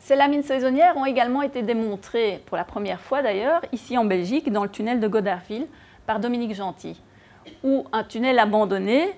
[0.00, 4.52] Ces lamines saisonnières ont également été démontrées, pour la première fois d'ailleurs, ici en Belgique,
[4.52, 5.66] dans le tunnel de Godardville,
[6.06, 7.00] par Dominique Gentil,
[7.62, 9.10] où un tunnel abandonné,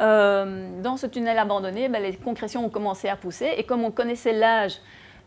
[0.00, 3.90] euh, dans ce tunnel abandonné, ben, les concrétions ont commencé à pousser, et comme on
[3.90, 4.80] connaissait l'âge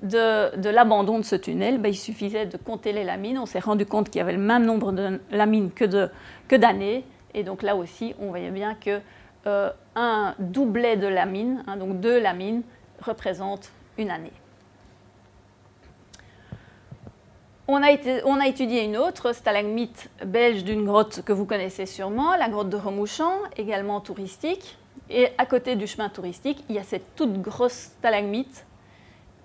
[0.03, 3.39] de, l'abandon de ce tunnel, ben, il suffisait de compter les lamines.
[3.39, 7.43] On s'est rendu compte qu'il y avait le même nombre de lamines que d'années, et
[7.43, 8.99] donc là aussi, on voyait bien que
[9.47, 9.69] euh,
[10.39, 12.63] doublet de lamine, hein, donc deux lamines,
[13.01, 14.33] représente une année.
[17.67, 22.69] On a, étudié une autre stalagmite belge d'une grotte que vous connaissez sûrement, la grotte
[22.69, 24.77] de Remouchant, également touristique.
[25.09, 28.65] Et à côté du chemin touristique, il y a cette toute grosse stalagmite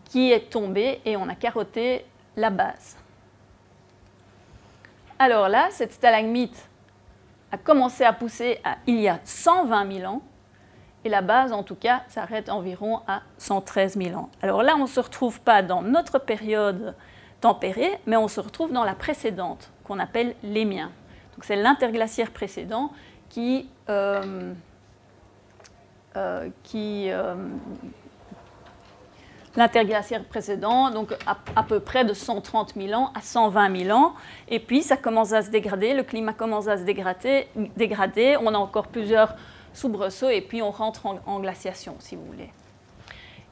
[0.05, 2.05] qui est tombée et on a carotté
[2.37, 2.97] la base.
[5.19, 6.69] Alors là, cette stalagmite
[7.53, 10.23] a commencé à pousser il y a 120 000 ans
[11.05, 14.31] et la base, en tout cas, s'arrête environ à 113 000 ans.
[14.41, 16.95] Alors là, on ne se retrouve pas dans notre période
[17.43, 20.91] tempérée, mais on se retrouve dans la précédente, qu'on appelle l'émien.
[21.35, 22.93] Donc c'est l'interglaciaire précédent
[23.29, 24.55] qui, euh,
[26.17, 27.35] euh, euh,
[29.57, 34.15] l'interglaciaire précédent, donc à, peu près de 130 000 ans à 120 000 ans.
[34.49, 38.59] Et puis ça commence à se dégrader, le climat commence à se dégrader, on a
[38.59, 39.35] encore plusieurs
[39.75, 42.51] soubresauts et puis on rentre en, glaciation, si vous voulez.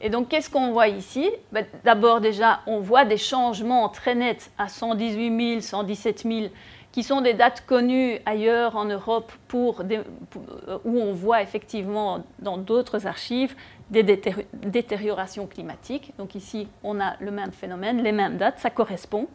[0.00, 1.30] Et donc, qu'est-ce qu'on voit ici?
[1.52, 6.46] Ben, D'abord, déjà, on voit des changements très nets à 118 000, 117 000,
[6.92, 12.56] qui sont des dates connues ailleurs en Europe pour euh, où on voit effectivement dans
[12.56, 13.54] d'autres archives
[13.90, 16.12] des détériorations climatiques.
[16.18, 19.28] Donc ici, on a le même phénomène, les mêmes dates, ça correspond.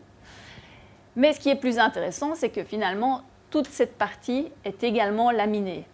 [1.16, 5.86] Mais ce qui est plus intéressant, c'est que finalement, toute cette partie est également laminée.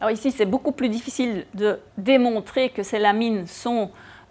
[0.00, 3.90] Alors ici, c'est beaucoup plus difficile de démontrer que ces lamines sont,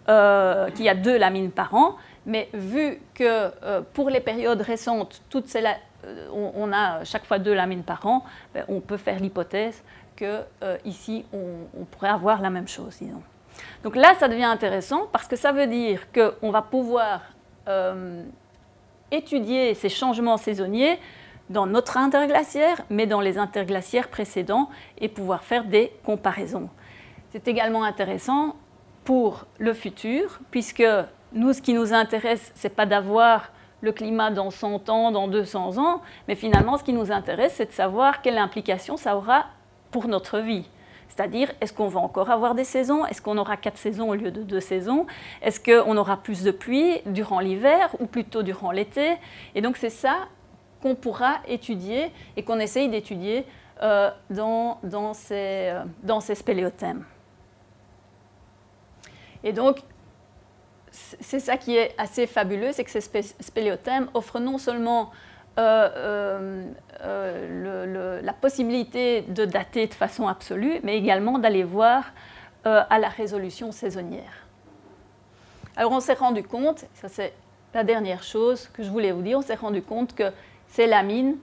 [0.09, 3.23] euh, qu'il y a deux lamines par an, mais vu que
[3.63, 8.05] euh, pour les périodes récentes, toutes ces, euh, on, a chaque fois deux lamines par
[8.05, 8.23] an,
[8.53, 9.83] ben, on peut faire l'hypothèse
[10.15, 10.43] que
[10.85, 13.21] ici, on, pourrait avoir la même chose, disons.
[13.83, 17.21] Donc là, ça devient intéressant parce que ça veut dire qu'on va pouvoir
[19.11, 20.99] étudier ces changements saisonniers
[21.49, 26.69] dans notre interglaciaire, mais dans les interglaciaires précédents et pouvoir faire des comparaisons.
[27.31, 28.55] C'est également intéressant
[29.03, 30.83] pour le futur, puisque
[31.33, 35.27] nous, ce qui nous intéresse, ce n'est pas d'avoir le climat dans 100 ans, dans
[35.27, 39.45] 200 ans, mais finalement, ce qui nous intéresse, c'est de savoir quelle implication ça aura
[39.91, 40.67] pour notre vie.
[41.07, 43.05] C'est-à-dire, est-ce qu'on va encore avoir des saisons?
[43.05, 45.05] Est-ce qu'on aura quatre saisons au lieu de deux saisons?
[45.41, 49.15] Est-ce qu'on aura plus de pluie durant l'hiver ou plutôt durant l'été?
[49.53, 50.27] Et donc, c'est ça
[50.81, 53.45] qu'on pourra étudier et qu'on essaye d'étudier
[53.81, 57.03] euh, dans, dans, ces, euh, dans ces spéléothèmes.
[59.43, 59.79] Et donc,
[60.91, 65.11] c'est ça qui est assez fabuleux, c'est que ces spéléothèmes offrent non seulement
[65.57, 66.63] euh,
[67.01, 72.13] euh, la possibilité de dater de façon absolue, mais également d'aller voir
[72.63, 74.47] à la résolution saisonnière.
[75.75, 77.33] Alors on s'est rendu compte, ça c'est
[77.75, 80.31] la dernière chose que je voulais vous dire, on s'est rendu compte que
[80.75, 81.37] ces lamines,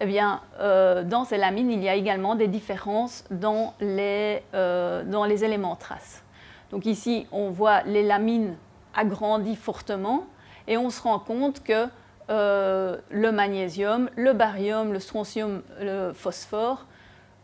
[0.00, 5.44] eh bien, dans ces lamines, il y a également des différences dans les, dans les
[5.44, 6.24] éléments traces.
[6.70, 8.56] Donc ici, on voit les lamines
[8.94, 10.24] agrandies fortement
[10.66, 11.88] et on se rend compte que
[12.30, 16.86] euh, le magnésium, le barium, le strontium, le phosphore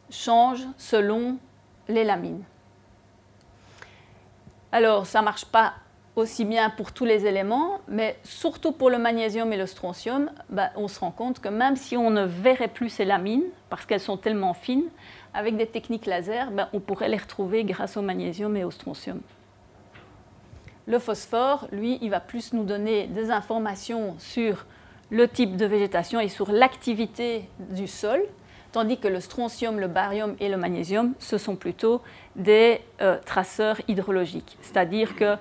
[0.08, 1.36] changent selon
[1.86, 2.42] les lamines.
[4.72, 5.74] Alors, ça ne marche pas
[6.20, 10.70] aussi bien pour tous les éléments, mais surtout pour le magnésium et le strontium, bah,
[10.76, 14.00] on se rend compte que même si on ne verrait plus ces lamines, parce qu'elles
[14.00, 14.88] sont tellement fines,
[15.34, 19.20] avec des techniques laser, bah, on pourrait les retrouver grâce au magnésium et au strontium.
[20.86, 24.66] Le phosphore, lui, il va plus nous donner des informations sur
[25.10, 28.22] le type de végétation et sur l'activité du sol,
[28.72, 32.00] tandis que le strontium, le barium et le magnésium, ce sont plutôt
[32.36, 34.56] des euh, traceurs hydrologiques.
[34.62, 35.36] C'est-à-dire que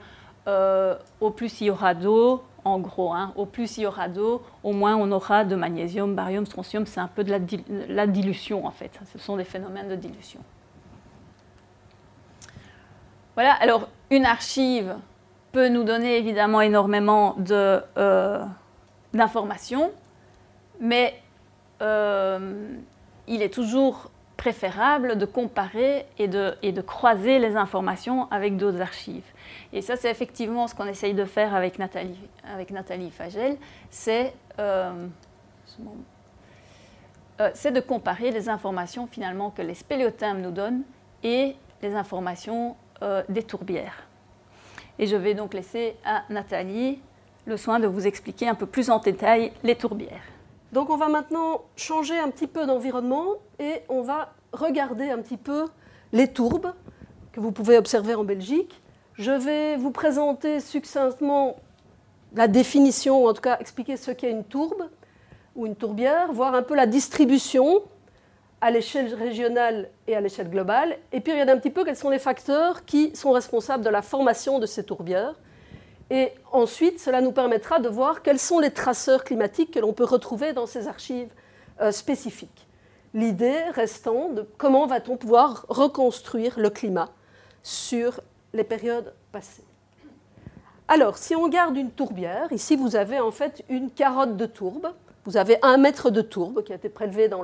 [0.49, 4.07] euh, au plus il y aura d'eau, en gros, hein, au plus il y aura
[4.07, 7.31] d'eau, au moins on aura de magnésium, barium, strontium, c'est un peu de
[7.88, 8.99] la, dilution en fait.
[9.13, 10.39] Ce sont des phénomènes de dilution.
[13.35, 14.95] Voilà, alors une archive
[15.51, 18.43] peut nous donner évidemment énormément euh,
[19.13, 19.91] d'informations,
[20.79, 21.13] mais
[21.83, 22.75] euh,
[23.27, 28.81] il est toujours préférable de comparer et de, et de croiser les informations avec d'autres
[28.81, 29.31] archives.
[29.71, 33.58] Et ça, c'est effectivement ce qu'on essaye de faire avec Nathalie, avec Nathalie Fagel,
[33.89, 35.08] c'est euh,
[37.39, 40.84] de comparer les informations finalement que les spéléothèmes nous donnent
[41.23, 42.75] et les informations
[43.29, 44.10] des tourbières.
[44.97, 46.99] Et je vais donc laisser à Nathalie
[47.45, 50.23] le soin de vous expliquer un peu plus en détail les tourbières.
[50.71, 55.38] Donc on va maintenant changer un petit peu d'environnement et on va regarder un petit
[55.38, 55.65] peu
[56.12, 56.73] les tourbes
[57.32, 58.82] que vous pouvez observer en Belgique.
[59.19, 61.58] Je vais vous présenter succinctement
[62.36, 64.89] la définition, ou en tout cas expliquer ce qu'est une tourbe
[65.58, 67.82] ou une tourbière, voir un peu la distribution
[68.62, 72.10] à l'échelle régionale et à l'échelle globale, et puis regarder un petit peu quels sont
[72.10, 75.36] les facteurs qui sont responsables de la formation de ces tourbières.
[76.10, 80.05] Et ensuite, cela nous permettra de voir quels sont les traceurs climatiques que l'on peut
[80.05, 81.34] retrouver dans ces archives
[81.82, 82.69] euh, spécifiques.
[83.13, 87.10] L'idée restant de comment va-t-on pouvoir reconstruire le climat
[87.63, 88.21] sur
[88.53, 89.63] les périodes passées.
[90.88, 94.88] Alors, si on garde une tourbière, ici vous avez en fait une carotte de tourbe.
[95.25, 97.43] Vous avez un mètre de tourbe qui a été prélevé dans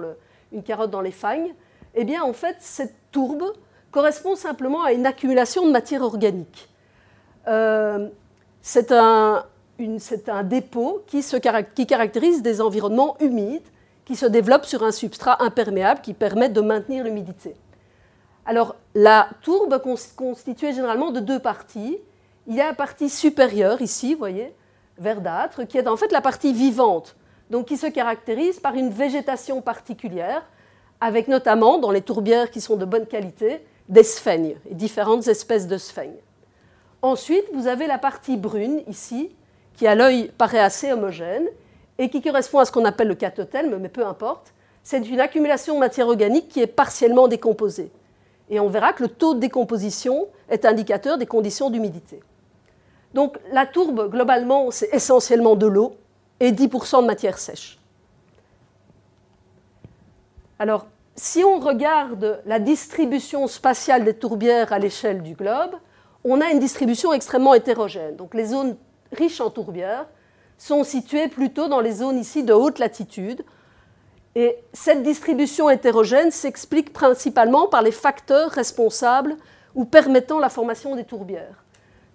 [0.52, 1.54] une carotte dans les fagnes.
[1.94, 3.54] Eh bien, en fait, cette tourbe
[3.92, 6.70] correspond simplement à une accumulation de matière organique.
[7.48, 8.10] Euh,
[8.62, 9.46] c'est un,
[10.44, 13.68] dépôt qui caractérise des environnements humides
[14.06, 17.56] qui se développent sur un substrat imperméable qui permet de maintenir l'humidité.
[18.46, 19.82] Alors, la tourbe
[20.16, 21.98] constituée généralement de deux parties.
[22.48, 24.54] Il y a la partie supérieure, ici, vous voyez,
[25.00, 27.16] verdâtre, qui est en fait la partie vivante,
[27.50, 30.44] donc qui se caractérise par une végétation particulière,
[31.02, 35.68] avec notamment, dans les tourbières qui sont de bonne qualité, des sphènes, et différentes espèces
[35.68, 36.16] de sphènes.
[37.02, 39.36] Ensuite, vous avez la partie brune, ici,
[39.74, 41.48] qui à l'œil paraît assez homogène,
[41.98, 44.54] et qui correspond à ce qu'on appelle le catothelme, mais peu importe.
[44.84, 47.92] C'est une accumulation de matière organique qui est partiellement décomposée.
[48.50, 52.22] Et on verra que le taux de décomposition est indicateur des conditions d'humidité.
[53.14, 55.96] Donc la tourbe, globalement, c'est essentiellement de l'eau
[56.40, 57.80] et 10% de matière sèche.
[60.60, 65.76] Alors, si on regarde la distribution spatiale des tourbières à l'échelle du globe,
[66.26, 68.16] on a une distribution extrêmement hétérogène.
[68.16, 68.76] Donc les zones
[69.12, 70.08] riches en tourbières
[70.58, 73.46] sont situées plutôt dans les zones ici de haute latitude,
[74.36, 79.38] et cette distribution hétérogène s'explique principalement par les facteurs responsables
[79.74, 81.64] ou permettant la formation des tourbières.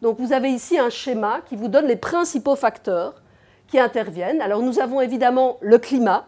[0.02, 3.22] Donc vous avez ici un schéma qui vous donne les principaux facteurs
[3.68, 4.42] qui interviennent.
[4.42, 6.26] Alors nous avons évidemment le climat,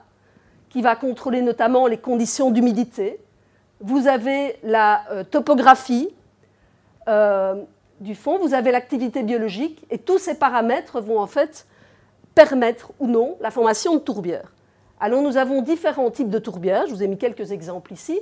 [0.71, 3.21] qui va contrôler notamment les conditions d'humidité.
[3.81, 6.09] Vous avez la euh, topographie
[7.09, 7.63] euh,
[8.01, 11.67] du fond, vous avez l'activité biologique, et tous ces paramètres vont en fait
[12.35, 14.51] permettre ou non la formation de tourbières.
[15.03, 18.21] Alors nous avons différents types de tourbières, je vous ai mis quelques exemples ici.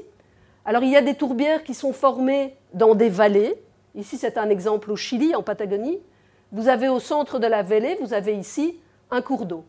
[0.64, 3.62] Alors il y a des tourbières qui sont formées dans des vallées.
[3.94, 5.98] Ici c'est un exemple au Chili, en Patagonie.
[6.52, 8.78] Vous avez au centre de la vallée, vous avez ici
[9.10, 9.62] un cours d'eau.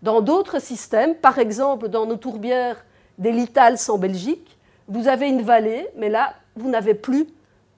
[0.00, 2.86] Dans d'autres systèmes, par exemple dans nos tourbières
[3.18, 4.56] des Litals en Belgique,
[4.88, 7.26] vous avez une vallée, mais là vous n'avez plus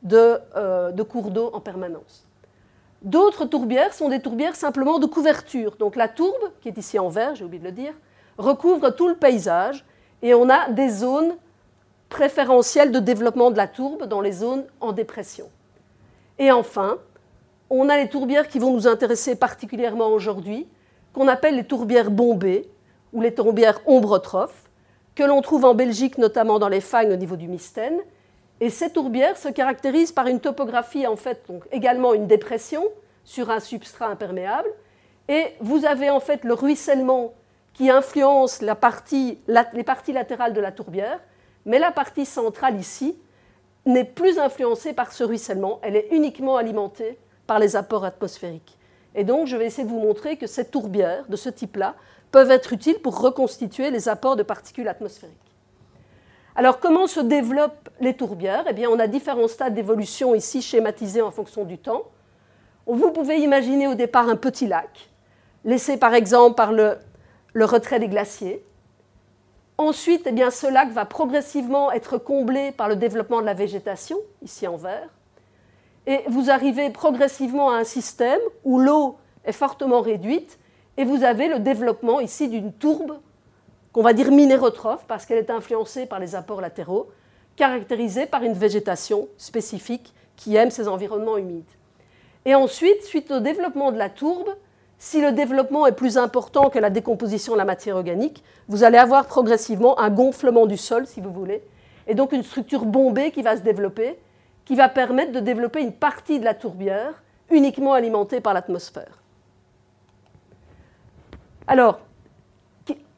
[0.04, 2.28] de, euh, de cours d'eau en permanence.
[3.02, 5.74] D'autres tourbières sont des tourbières simplement de couverture.
[5.80, 7.92] Donc la tourbe, qui est ici en vert, j'ai oublié de le dire,
[8.38, 9.84] recouvre tout le paysage
[10.22, 11.36] et on a des zones
[12.08, 15.48] préférentielles de développement de la tourbe dans les zones en dépression.
[16.38, 16.98] Et enfin,
[17.70, 20.66] on a les tourbières qui vont nous intéresser particulièrement aujourd'hui,
[21.12, 22.70] qu'on appelle les tourbières bombées
[23.12, 24.70] ou les tourbières ombrotrophes,
[25.14, 27.98] que l'on trouve en Belgique notamment dans les fagnes au niveau du Mystène.
[28.60, 32.84] Et ces tourbières se caractérisent par une topographie, en fait, également une dépression
[33.24, 34.68] sur un substrat imperméable.
[35.28, 37.32] Et vous avez en fait le ruissellement
[37.78, 41.20] qui influence les parties latérales de la tourbière,
[41.64, 43.16] mais la partie centrale ici
[43.86, 48.76] n'est plus influencée par ce ruissellement, elle est uniquement alimentée par les apports atmosphériques.
[49.14, 51.94] Et donc je vais essayer de vous montrer que ces tourbières de ce type-là
[52.32, 55.36] peuvent être utiles pour reconstituer les apports de particules atmosphériques.
[56.56, 58.64] Alors comment se développent les tourbières?
[58.68, 62.02] Eh bien on a différents stades d'évolution ici schématisés en fonction du temps.
[62.86, 65.10] Vous pouvez imaginer au départ un petit lac,
[65.64, 66.98] laissé par exemple par le
[67.52, 68.64] le retrait des glaciers.
[69.76, 74.66] Ensuite, eh ce lac va progressivement être comblé par le développement de la végétation, ici
[74.66, 75.08] en vert.
[76.06, 80.58] Et vous arrivez progressivement à un système où l'eau est fortement réduite
[80.96, 83.18] et vous avez le développement ici d'une tourbe
[83.92, 87.08] qu'on va dire minérotrophe parce qu'elle est influencée par les apports latéraux,
[87.56, 91.70] caractérisée par une végétation spécifique qui aime ces environnements humides.
[92.44, 94.54] Et ensuite, suite au développement de la tourbe,
[94.98, 98.98] si le développement est plus important que la décomposition de la matière organique, vous allez
[98.98, 101.62] avoir progressivement un gonflement du sol, si vous voulez,
[102.08, 104.18] et donc une structure bombée qui va se développer,
[104.64, 109.22] qui va permettre de développer une partie de la tourbière uniquement alimentée par l'atmosphère.
[111.66, 112.00] Alors,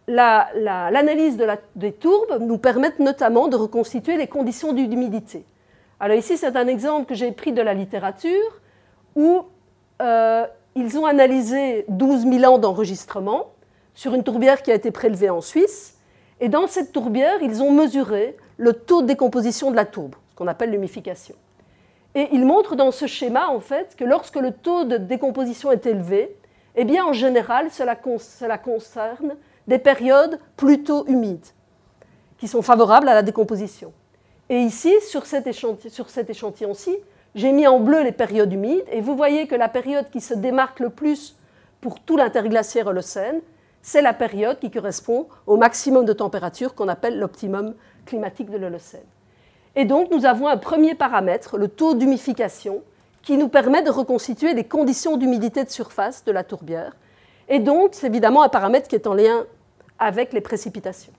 [0.06, 1.38] l'analyse
[1.76, 5.44] des tourbes nous permet notamment de reconstituer les conditions d'humidité.
[5.98, 8.60] Alors ici, c'est un exemple que j'ai pris de la littérature
[9.14, 9.44] où
[10.02, 10.46] euh,
[10.80, 13.50] ils ont analysé 12 000 ans d'enregistrement
[13.94, 15.98] sur une tourbière qui a été prélevée en Suisse.
[16.40, 20.36] Et dans cette tourbière, ils ont mesuré le taux de décomposition de la tourbe, ce
[20.36, 21.34] qu'on appelle l'humification.
[22.14, 25.86] Et ils montrent dans ce schéma, en fait, que lorsque le taux de décomposition est
[25.86, 26.34] élevé,
[26.76, 31.46] eh bien, en général, cela, cela concerne des périodes plutôt humides,
[32.38, 33.92] qui sont favorables à la décomposition.
[34.48, 36.96] Et ici, sur cet échantillon-ci,
[37.34, 40.34] j'ai mis en bleu les périodes humides, et vous voyez que la période qui se
[40.34, 41.36] démarque le plus
[41.80, 43.40] pour tout l'interglaciaire Holocène,
[43.82, 47.74] c'est la période qui correspond au maximum de température qu'on appelle l'optimum
[48.04, 49.06] climatique de l'Holocène.
[49.76, 52.82] Et donc, nous avons un premier paramètre, le taux d'humification,
[53.22, 56.96] qui nous permet de reconstituer les conditions d'humidité de surface de la tourbière.
[57.48, 59.44] Et donc, c'est évidemment un paramètre qui est en lien
[59.98, 61.12] avec les précipitations.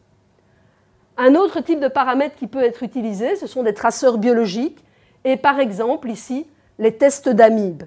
[1.17, 4.83] Un autre type de paramètre qui peut être utilisé, ce sont des traceurs biologiques,
[5.23, 6.47] et par exemple ici,
[6.79, 7.83] les tests d'amibes.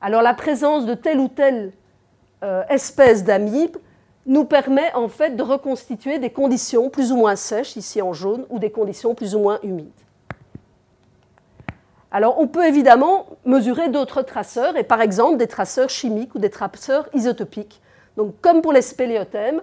[0.00, 1.72] Alors la présence de telle ou telle
[2.42, 3.76] euh, espèce d'amibes
[4.26, 8.44] nous permet en fait de reconstituer des conditions plus ou moins sèches, ici en jaune,
[8.50, 9.88] ou des conditions plus ou moins humides.
[12.10, 16.50] Alors on peut évidemment mesurer d'autres traceurs, et par exemple des traceurs chimiques ou des
[16.50, 17.80] traceurs isotopiques.
[18.16, 19.60] Donc comme pour les spéléothèmes,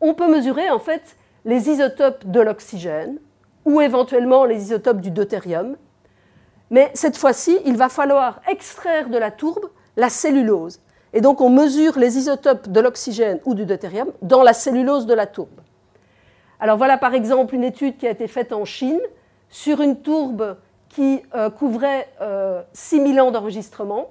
[0.00, 3.18] on peut mesurer en fait les isotopes de l'oxygène
[3.64, 5.76] ou éventuellement les isotopes du deutérium.
[6.70, 10.80] Mais cette fois-ci, il va falloir extraire de la tourbe la cellulose.
[11.12, 15.14] Et donc on mesure les isotopes de l'oxygène ou du deutérium dans la cellulose de
[15.14, 15.60] la tourbe.
[16.58, 19.00] Alors voilà par exemple une étude qui a été faite en Chine
[19.48, 20.56] sur une tourbe
[20.88, 22.08] qui euh, couvrait
[22.72, 24.10] 6000 euh, ans d'enregistrement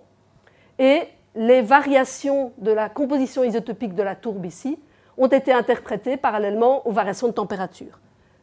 [0.80, 1.04] et
[1.36, 4.80] les variations de la composition isotopique de la tourbe ici
[5.18, 8.00] ont été interprétées parallèlement aux variations de température.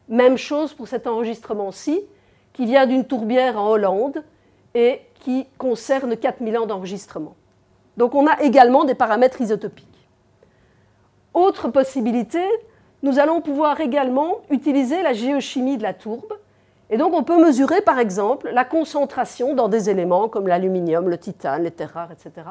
[0.07, 2.01] Même chose pour cet enregistrement-ci,
[2.53, 4.23] qui vient d'une tourbière en Hollande
[4.73, 7.35] et qui concerne 4000 ans d'enregistrement.
[7.97, 9.87] Donc on a également des paramètres isotopiques.
[11.33, 12.43] Autre possibilité,
[13.03, 16.33] nous allons pouvoir également utiliser la géochimie de la tourbe.
[16.89, 21.17] Et donc on peut mesurer par exemple la concentration dans des éléments comme l'aluminium, le
[21.17, 22.47] titane, les terres rares, etc.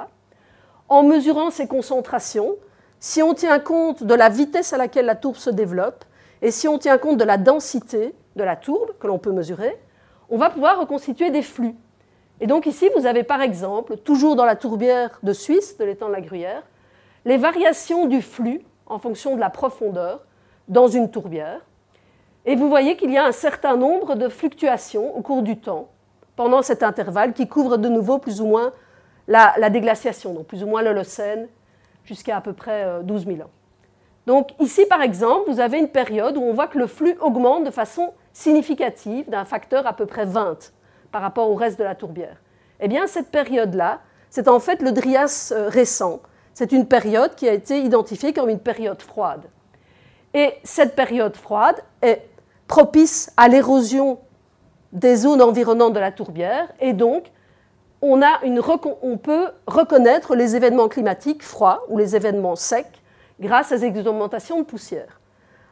[0.89, 2.57] En mesurant ces concentrations,
[3.01, 6.05] si on tient compte de la vitesse à laquelle la tourbe se développe
[6.43, 9.79] et si on tient compte de la densité de la tourbe que l'on peut mesurer,
[10.31, 11.75] on va pouvoir reconstituer des flux.
[12.41, 16.09] Et donc ici, vous avez par exemple, toujours dans la tourbière de Suisse, de l'étang
[16.09, 16.63] de la Gruyère,
[17.25, 20.25] les variations du flux en fonction de la profondeur
[20.69, 21.61] dans une tourbière.
[22.47, 25.89] Et vous voyez qu'il y a un certain nombre de fluctuations au cours du temps
[26.37, 28.73] pendant cet intervalle qui couvre de nouveau plus ou moins
[29.29, 31.49] la, déglaciation, donc plus ou moins l'Holocène
[32.05, 33.51] jusqu'à à peu près 12 euh, 000 ans.
[34.27, 37.65] Donc ici, par exemple, vous avez une période où on voit que le flux augmente
[37.65, 40.73] de façon significative d'un facteur à peu près 20
[41.13, 42.37] par rapport au reste de la tourbière.
[42.81, 44.01] Eh bien, cette période-là,
[44.31, 46.21] c'est en fait le Drias euh, récent.
[46.55, 49.43] C'est une période qui a été identifiée comme une période froide.
[50.35, 52.23] Et cette période froide est
[52.69, 54.19] propice à l'érosion
[54.93, 57.31] des zones environnantes de la tourbière et donc
[58.03, 63.03] on, peut reconnaître les événements climatiques froids ou les événements secs
[63.41, 65.20] grâce à ces augmentations de poussière.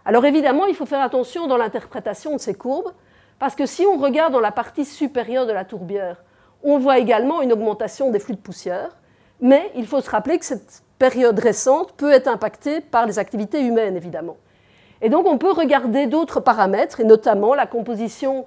[0.09, 2.93] Alors évidemment, il faut faire attention dans l'interprétation de ces courbes
[3.39, 6.25] parce que si on regarde dans la partie supérieure de la tourbière,
[6.65, 8.97] on voit également une augmentation des flux de poussière,
[9.43, 13.61] mais il faut se rappeler que cette période récente peut être impactée par les activités
[13.61, 14.39] humaines, évidemment.
[15.03, 18.47] Et donc on peut regarder d'autres paramètres, et notamment la composition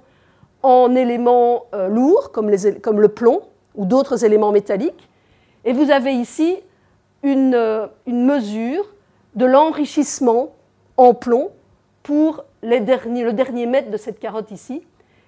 [0.64, 3.40] en éléments euh, lourds, comme, le plomb,
[3.76, 5.08] ou d'autres éléments métalliques.
[5.64, 6.58] Et vous avez ici
[7.22, 8.84] une, euh, une mesure
[9.36, 10.50] de l'enrichissement
[10.96, 11.50] en plomb
[12.02, 14.82] pour le dernier mètre de cette carotte ici.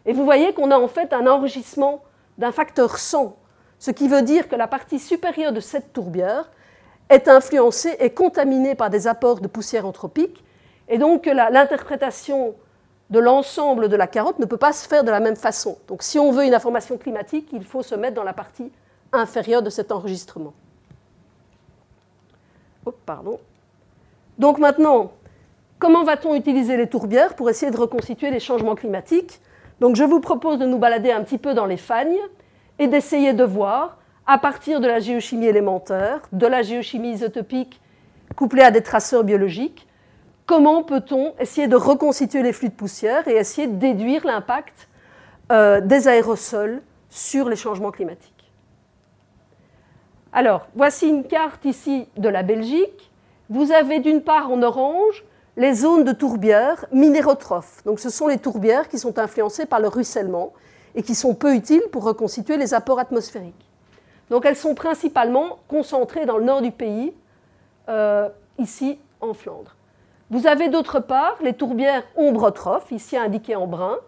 [0.07, 2.03] Et vous voyez qu'on a en fait un enrichissement
[2.39, 3.37] d'un facteur 100,
[3.79, 6.51] ce qui veut dire que la partie supérieure de cette tourbière
[7.09, 10.45] est influencée et contaminée par des apports de poussière anthropique,
[10.89, 12.55] et donc l'interprétation
[13.11, 15.79] de l'ensemble de la carotte ne peut pas se faire de la même façon.
[15.87, 18.73] Donc si on veut une information climatique, il faut se mettre dans la partie
[19.13, 20.55] inférieure de cet enregistrement.
[23.07, 23.39] Pardon.
[24.39, 25.13] Donc maintenant,
[25.79, 29.41] Comment va-t-on utiliser les tourbières pour essayer de reconstituer les changements climatiques?
[29.81, 32.19] Donc je vous propose de nous balader un petit peu dans les fagnes
[32.79, 37.81] et d'essayer de voir, à partir de la géochimie élémentaire, de la géochimie isotopique
[38.37, 39.87] couplée à des traceurs biologiques,
[40.47, 44.89] comment peut-on essayer de reconstituer les flux de poussière et essayer de déduire l'impact
[45.53, 48.33] euh, des aérosols sur les changements climatiques.
[50.33, 53.11] Alors, voici une carte ici de la Belgique.
[53.51, 55.23] Vous avez d'une part en orange
[55.57, 57.83] les zones de tourbières minérotrophes.
[57.85, 60.53] Donc ce sont les tourbières qui sont influencées par le ruissellement
[60.95, 63.69] et qui sont peu utiles pour reconstituer les apports atmosphériques.
[64.31, 67.13] Donc elles sont principalement concentrées dans le nord du pays,
[67.89, 68.29] euh,
[68.59, 69.77] ici en Flandre.
[70.31, 73.99] Vous avez d'autre part les tourbières ombrotrophes, ici indiquées en brun,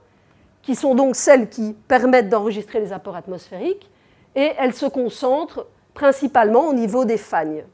[0.62, 3.90] qui sont donc celles qui permettent d'enregistrer les apports atmosphériques,
[4.34, 7.64] et elles se concentrent principalement au niveau des fagnes.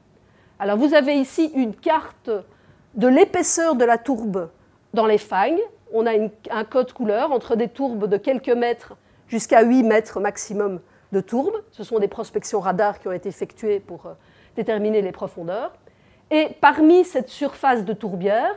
[0.58, 2.30] Alors vous avez ici une carte
[2.94, 4.50] de l'épaisseur de la tourbe
[4.94, 5.60] dans les fagnes.
[5.92, 6.12] On a
[6.50, 8.94] un code couleur entre des tourbes de quelques mètres
[9.28, 10.80] jusqu'à 8 mètres maximum
[11.12, 11.54] de tourbe.
[11.70, 14.12] Ce sont des prospections radar qui ont été effectuées pour euh,
[14.56, 15.72] déterminer les profondeurs.
[16.30, 18.54] Et parmi cette surface de tourbière,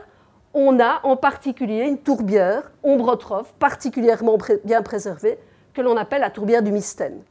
[0.54, 5.38] on a en particulier une tourbière ombrotrophe particulièrement bien préservée
[5.74, 7.22] que l'on appelle la tourbière du Mystène.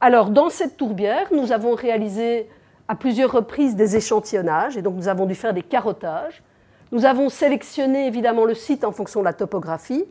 [0.00, 2.48] Alors, dans cette tourbière, nous avons réalisé
[2.90, 6.42] à plusieurs reprises des échantillonnages, et donc nous avons dû faire des carottages.
[6.90, 10.04] Nous avons sélectionné évidemment le site en fonction de la topographie,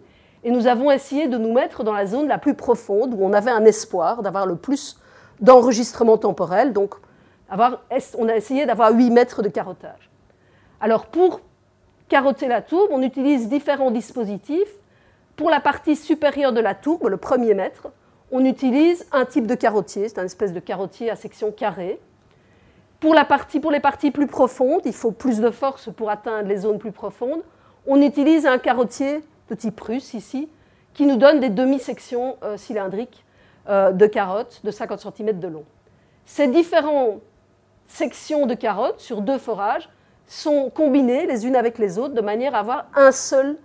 [0.46, 3.34] et nous avons essayé de nous mettre dans la zone la plus profonde, où on
[3.34, 4.98] avait un espoir d'avoir le plus
[5.42, 6.72] d'enregistrement temporel.
[6.72, 6.96] Donc,
[7.52, 10.10] on a essayé d'avoir 8 mètres de carottage.
[10.80, 11.42] Alors, pour
[12.08, 14.72] carotter la tourbe, on utilise différents dispositifs.
[15.36, 17.90] Pour la partie supérieure de la tourbe, le premier mètre,
[18.32, 22.00] on utilise un type de carottier, c'est un espèce de carottier à section carrée.
[23.00, 26.92] Pour, les parties plus profondes, il faut plus de force pour atteindre les zones plus
[26.92, 27.42] profondes.
[27.88, 30.50] On utilise un carottier de type russe ici,
[30.94, 33.24] qui nous donne des demi-sections euh, cylindriques
[33.70, 35.64] euh, de carottes de 50 cm de long.
[36.26, 37.22] Ces différentes
[37.88, 39.90] sections de carottes sur deux forages
[40.28, 43.58] sont combinées les unes avec les autres de manière à avoir un seul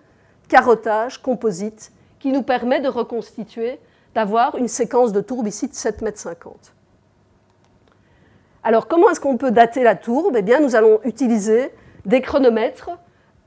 [0.49, 3.81] carottage composite qui nous permet de reconstituer,
[4.15, 6.53] d'avoir une séquence de tourbe ici de 7,50 m.
[8.67, 10.37] Alors, comment est-ce qu'on peut dater la tourbe?
[10.39, 11.71] Eh bien, nous allons utiliser
[12.07, 12.91] des chronomètres,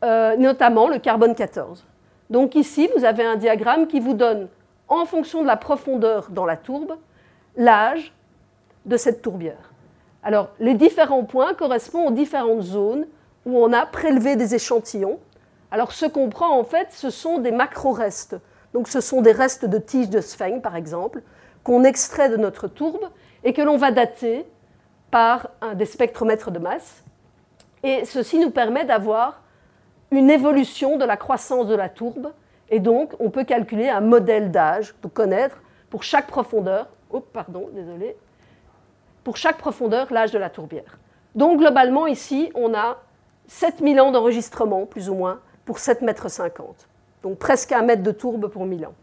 [0.03, 1.85] euh, notamment le carbone 14.
[2.29, 4.47] Donc ici, vous avez un diagramme qui vous donne,
[4.87, 6.97] en fonction de la profondeur dans la tourbe,
[7.55, 8.13] l'âge
[8.85, 9.71] de cette tourbière.
[10.21, 13.07] Alors, les différents points correspondent aux différentes zones
[13.47, 15.19] où on a prélevé des échantillons.
[15.71, 18.37] Alors, ce qu'on prend, en fait, ce sont des macro-restes.
[18.73, 21.23] Donc, ce sont des restes de tiges de sphène, par exemple,
[21.63, 23.09] qu'on extrait de notre tourbe
[23.43, 24.45] et que l'on va dater
[25.11, 27.03] par des spectromètres de masse.
[27.83, 29.41] Et ceci nous permet d'avoir
[30.11, 32.31] une évolution de la croissance de la tourbe.
[32.69, 37.69] Et donc, on peut calculer un modèle d'âge, pour connaître pour chaque profondeur, oh, pardon,
[37.73, 38.17] désolé,
[39.23, 40.97] pour chaque profondeur l'âge de la tourbière.
[41.35, 42.97] Donc, globalement, ici, on a
[43.47, 46.27] 7000 ans d'enregistrement, plus ou moins, pour 7,50 mètres.
[47.23, 48.93] Donc, presque un mètre de tourbe pour 1000 ans.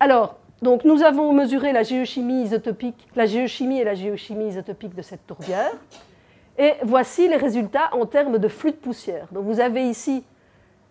[0.00, 5.02] Alors, donc nous avons mesuré la géochimie isotopique, la géochimie et la géochimie isotopique de
[5.02, 5.72] cette tourbière.
[6.58, 9.28] Et voici les résultats en termes de flux de poussière.
[9.30, 10.24] Vous avez ici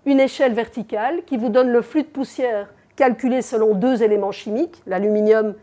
[0.06, 4.82] une échelle verticale qui vous donne le flux de poussière calculé selon deux éléments chimiques,
[4.88, 5.54] l'aluminium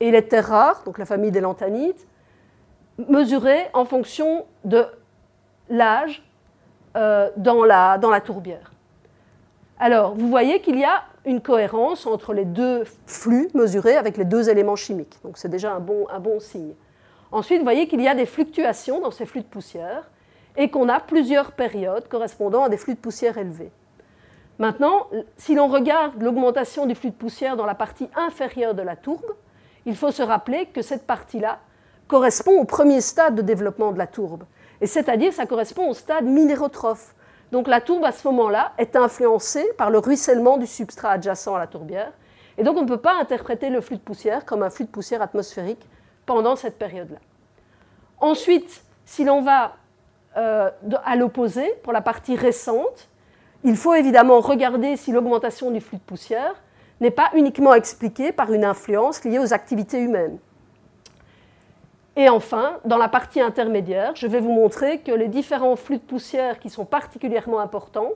[0.00, 2.00] et les terres rares, donc la famille des lanthanides,
[3.08, 4.86] mesuré en fonction de
[5.68, 6.22] l'âge
[6.96, 8.71] euh, dans la tourbière.
[9.84, 14.24] Alors, vous voyez qu'il y a une cohérence entre les deux flux mesurés avec les
[14.24, 15.18] deux éléments chimiques.
[15.24, 16.06] Donc c'est déjà un bon,
[16.38, 16.74] signe.
[17.32, 20.08] Ensuite, vous voyez qu'il y a des fluctuations dans ces flux de poussière
[20.56, 23.72] et qu'on a plusieurs périodes correspondant à des flux de poussière élevés.
[24.60, 28.94] Maintenant, si l'on regarde l'augmentation du flux de poussière dans la partie inférieure de la
[28.94, 29.34] tourbe,
[29.84, 31.58] il faut se rappeler que cette partie-là
[32.06, 34.44] correspond au premier stade de développement de la tourbe.
[34.80, 37.16] Et c'est-à-dire, ça correspond au stade minérotrophe.
[37.52, 41.58] Donc la tourbe, à ce moment-là, est influencée par le ruissellement du substrat adjacent à
[41.58, 42.12] la tourbière.
[42.56, 44.90] Et donc on ne peut pas interpréter le flux de poussière comme un flux de
[44.90, 45.86] poussière atmosphérique
[46.24, 47.18] pendant cette période-là.
[48.20, 49.74] Ensuite, si l'on va
[50.38, 50.70] euh,
[51.04, 53.08] à l'opposé, pour la partie récente,
[53.64, 56.54] il faut évidemment regarder si l'augmentation du flux de poussière
[57.02, 60.38] n'est pas uniquement expliquée par une influence liée aux activités humaines.
[62.16, 66.02] Et enfin, dans la partie intermédiaire, je vais vous montrer que les différents flux de
[66.02, 68.12] poussière qui sont particulièrement importants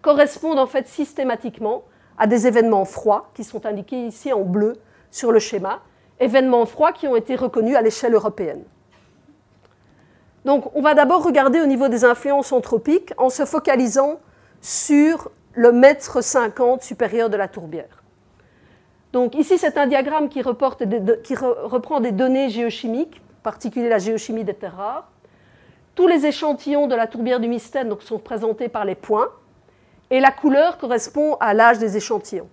[0.00, 1.82] correspondent en fait systématiquement
[2.16, 4.76] à des événements froids qui sont indiqués ici en bleu
[5.10, 5.80] sur le schéma,
[6.20, 8.64] événements froids qui ont été reconnus à l'échelle européenne.
[10.44, 14.20] Donc on va d'abord regarder au niveau des influences anthropiques en se focalisant
[14.62, 17.97] sur le mètre 50 supérieur de la tourbière.
[19.12, 24.54] Donc ici, c'est un diagramme qui, reprend des données géochimiques, en particulier la géochimie des
[24.54, 25.10] terres rares.
[25.94, 29.30] Tous les échantillons de la tourbière du Mystène sont présentés par les points,
[30.10, 32.48] et la couleur correspond à l'âge des échantillons.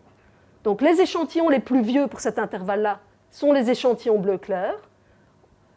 [0.64, 3.00] Donc les échantillons les plus vieux pour cet intervalle-là
[3.30, 4.74] sont les échantillons bleu clair,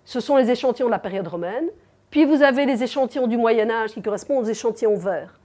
[0.04, 1.68] ce sont les échantillons de la période romaine,
[2.10, 5.38] puis vous avez les échantillons du Moyen Âge qui correspondent aux échantillons verts.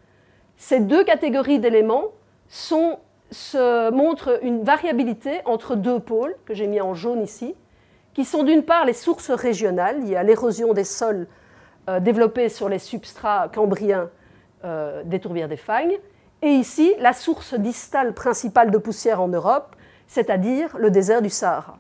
[0.55, 2.05] Ces deux catégories d'éléments
[2.47, 2.99] sont
[3.34, 7.55] se montre une variabilité entre deux pôles, que j'ai mis en jaune ici,
[8.13, 11.27] qui sont d'une part les sources régionales liées à l'érosion des sols
[11.89, 14.09] euh, développés sur les substrats cambriens
[14.63, 15.97] euh, des tourbières des Fagnes,
[16.41, 19.75] et ici la source distale principale de poussière en Europe,
[20.07, 21.77] c'est-à-dire le désert du Sahara.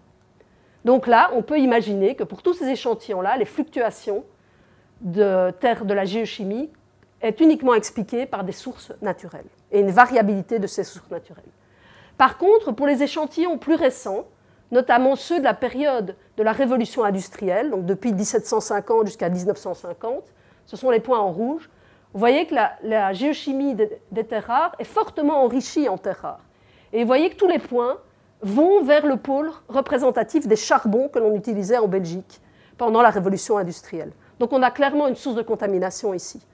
[0.85, 4.25] Donc là, on peut imaginer que pour tous ces échantillons-là, les fluctuations
[5.01, 6.69] de terre de la géochimie
[7.21, 11.43] est uniquement expliquée par des sources naturelles et une variabilité de ces sources naturelles.
[12.17, 14.25] Par contre, pour les échantillons plus récents,
[14.71, 20.23] notamment ceux de la période de la révolution industrielle, donc depuis 1750 jusqu'à 1950,
[20.65, 21.69] ce sont les points en rouge,
[22.13, 26.45] vous voyez que la, géochimie des, terres rares est fortement enrichie en terres rares.
[26.93, 27.97] Et vous voyez que tous les points
[28.41, 32.39] vont vers le pôle représentatif des charbons que l'on utilisait en Belgique
[32.77, 34.11] pendant la révolution industrielle.
[34.39, 36.45] Donc on a clairement une source de contamination ici.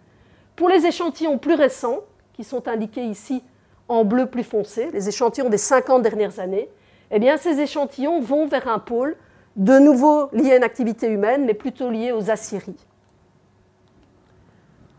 [0.55, 1.99] Pour les échantillons plus récents,
[2.39, 3.43] qui sont indiqués ici
[3.89, 6.69] en bleu plus foncé, les échantillons des 50 dernières années,
[7.11, 9.17] eh bien ces échantillons vont vers un pôle
[9.57, 12.77] de nouveau lié à une activité humaine, mais plutôt lié aux aciéries.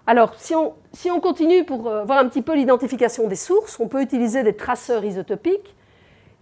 [0.06, 4.02] Alors, si on, continue pour euh, voir un petit peu l'identification des sources, on peut
[4.02, 5.74] utiliser des traceurs isotopiques.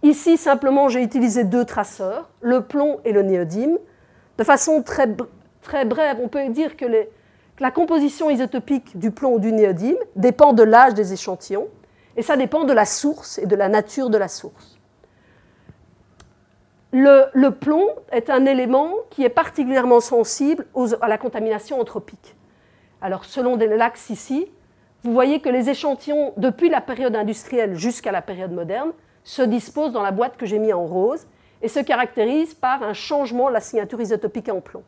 [0.03, 3.77] Ici, simplement, j'ai utilisé deux traceurs, le plomb et le néodyme.
[4.37, 5.07] De façon très,
[5.85, 7.09] brève, on peut dire que, les,
[7.59, 11.67] la composition isotopique du plomb ou du néodyme dépend de l'âge des échantillons,
[12.15, 14.79] et ça dépend de la source et de la nature de la source.
[16.91, 20.65] Le, plomb est un élément qui est particulièrement sensible
[21.01, 22.35] à la contamination anthropique.
[23.01, 24.47] Alors, selon l'axe ici,
[25.03, 28.91] vous voyez que les échantillons, depuis la période industrielle jusqu'à la période moderne,
[29.23, 31.27] se disposent dans la boîte que j'ai mis en rose
[31.61, 34.83] et se caractérisent par un changement de la signature isotopique en plomb.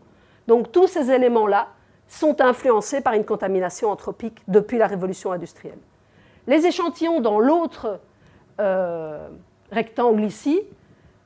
[0.48, 1.68] Donc, tous ces éléments-là
[2.12, 5.78] sont influencés par une contamination anthropique depuis la révolution industrielle.
[6.46, 8.02] Les échantillons dans l'autre
[8.60, 9.30] euh,
[9.72, 10.60] rectangle ici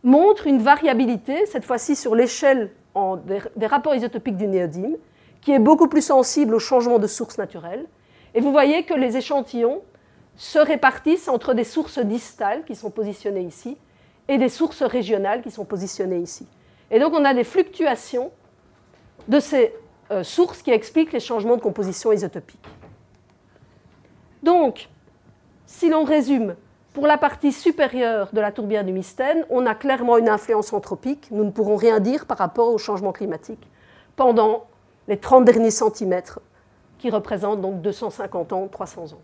[0.03, 2.69] montre une variabilité, cette fois-ci sur l'échelle
[3.55, 4.95] des, rapports isotopiques du néodyme,
[5.41, 7.87] qui est beaucoup plus sensible au changement de source naturelle.
[8.35, 9.81] Et vous voyez que les échantillons
[10.35, 13.75] se répartissent entre des sources distales qui sont positionnées ici
[14.27, 16.45] et des sources régionales qui sont positionnées ici.
[16.91, 18.31] Et donc on a des fluctuations
[19.27, 19.73] de ces
[20.11, 22.65] euh, sources qui expliquent les changements de composition isotopique.
[24.43, 24.89] Donc,
[25.65, 26.55] si l'on résume,
[26.93, 31.27] pour la partie supérieure de la tourbière du Mystène, on a clairement une influence anthropique.
[31.31, 33.67] Nous ne pourrons rien dire par rapport au changement climatique
[34.15, 34.67] pendant
[35.07, 36.39] les 30 derniers centimètres,
[36.99, 39.21] qui représentent donc 250 ans, 300 ans.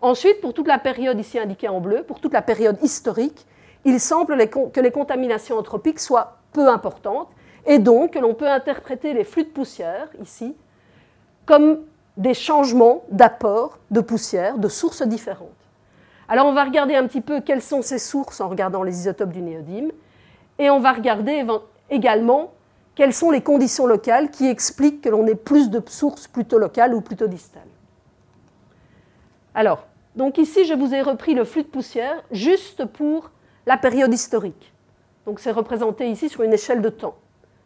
[0.00, 3.46] Ensuite, pour toute la période ici indiquée en bleu, pour toute la période historique,
[3.84, 7.28] il semble que les contaminations anthropiques soient peu importantes
[7.66, 10.54] et donc l'on peut interpréter les flux de poussière ici
[11.46, 11.80] comme
[12.16, 15.48] des changements d'apport de poussière de sources différentes.
[16.28, 19.32] Alors on va regarder un petit peu quelles sont ces sources en regardant les isotopes
[19.32, 19.90] du néodyme,
[20.58, 21.44] et on va regarder
[21.90, 22.52] également
[22.94, 26.94] quelles sont les conditions locales qui expliquent que l'on ait plus de sources plutôt locales
[26.94, 27.62] ou plutôt distales.
[29.54, 33.30] Alors, donc ici je vous ai repris le flux de poussière juste pour
[33.66, 34.72] la période historique.
[35.26, 37.16] Donc c'est représenté ici sur une échelle de temps,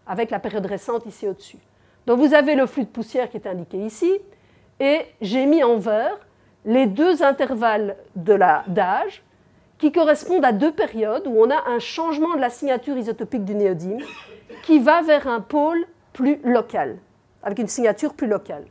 [0.09, 1.59] avec la période récente ici au-dessus.
[2.07, 4.13] Donc vous avez le flux de poussière qui est indiqué ici,
[4.81, 6.19] et j'ai mis en vert
[6.65, 9.23] les deux intervalles d'âge
[9.79, 13.55] qui correspondent à deux périodes où on a un changement de la signature isotopique du
[13.55, 14.01] néodyme
[14.63, 16.99] qui va vers un pôle plus local,
[17.43, 18.65] avec une signature plus locale.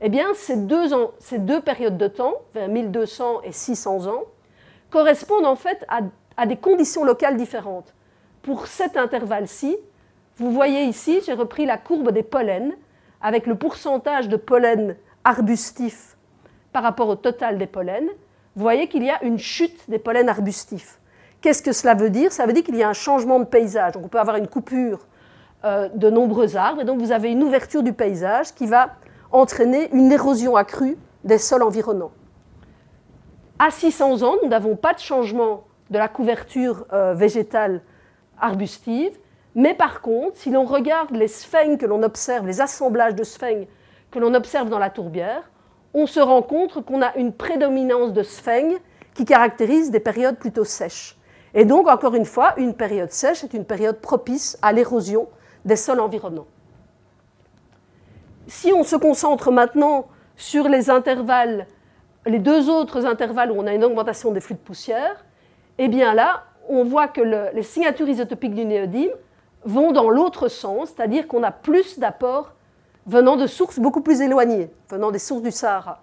[0.00, 4.24] Eh bien, ces deux, périodes de temps, vers 1200 et 600 ans,
[4.90, 5.84] correspondent en fait
[6.36, 7.94] à des conditions locales différentes.
[8.42, 9.76] Pour cet intervalle-ci,
[10.36, 12.72] vous voyez ici, j'ai repris la courbe des pollens,
[13.20, 16.16] avec le pourcentage de pollen arbustif
[16.72, 18.10] par rapport au total des pollens,
[18.56, 20.98] vous voyez qu'il y a une chute des pollens arbustifs.
[21.40, 22.32] Qu'est-ce que cela veut dire?
[22.32, 23.92] Ça veut dire qu'il y a un changement de paysage.
[23.92, 25.06] Donc on peut avoir une coupure
[25.64, 28.90] euh, de nombreux arbres, et donc vous avez une ouverture du paysage qui va
[29.32, 32.12] entraîner une érosion accrue des sols environnants.
[33.58, 37.82] À 600 ans, nous n'avons pas de changement de la couverture euh, végétale
[38.40, 39.16] arbustive,
[39.54, 43.66] mais par contre, si l'on regarde les sphènes que l'on observe, les assemblages de sphènes
[44.10, 45.50] que l'on observe dans la tourbière,
[45.92, 48.74] on se rend compte qu'on a une prédominance de sphènes
[49.14, 51.16] qui caractérise des périodes plutôt sèches.
[51.54, 55.28] Et donc, encore une fois, une période sèche est une période propice à l'érosion
[55.64, 56.48] des sols environnants.
[58.48, 61.68] Si on se concentre maintenant sur les intervalles,
[62.26, 65.24] les deux autres intervalles où on a une augmentation des flux de poussière,
[65.78, 67.20] eh bien là, on voit que
[67.54, 69.12] les signatures isotopiques du néodyme
[69.64, 72.52] vont dans l'autre sens, c'est-à-dire qu'on a plus d'apports
[73.06, 76.02] venant de sources beaucoup plus éloignées, venant des sources du Sahara.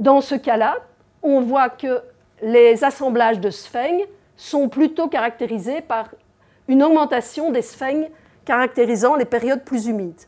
[0.00, 0.76] Dans ce cas-là,
[1.22, 2.02] on voit que
[2.42, 4.02] les assemblages de sphènes
[4.36, 6.10] sont plutôt caractérisés par
[6.68, 8.08] une augmentation des sphènes
[8.44, 10.20] caractérisant les périodes plus humides.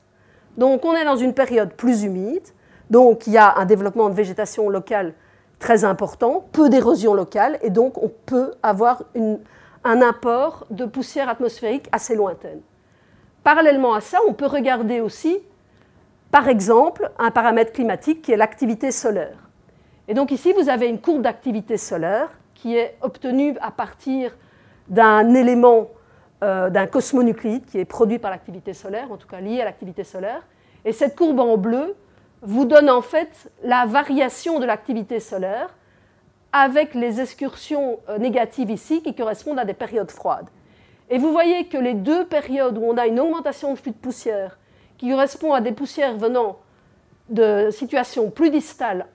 [0.56, 2.46] Donc on est dans une période plus humide,
[2.88, 5.14] donc il y a un développement de végétation locale
[5.58, 9.02] très important, peu d'érosion locale, et donc on peut avoir
[9.86, 12.60] un apport de poussière atmosphérique assez lointaine.
[13.44, 15.38] Parallèlement à ça, on peut regarder aussi,
[16.32, 19.38] par exemple, un paramètre climatique qui est l'activité solaire.
[20.08, 24.36] Et donc ici, vous avez une courbe d'activité solaire qui est obtenue à partir
[24.88, 25.88] d'un élément,
[26.42, 30.02] euh, d'un cosmonucléide qui est produit par l'activité solaire, en tout cas lié à l'activité
[30.02, 30.42] solaire.
[30.84, 31.94] Et cette courbe en bleu
[32.42, 35.70] vous donne en fait la variation de l'activité solaire
[36.62, 40.48] avec les excursions euh, négatives ici qui correspondent à des périodes froides.
[41.10, 43.96] Et vous voyez que les deux périodes où on a une augmentation de flux de
[43.96, 44.58] poussière
[44.96, 46.58] qui correspond à des poussières venant
[47.28, 49.06] de situations plus distales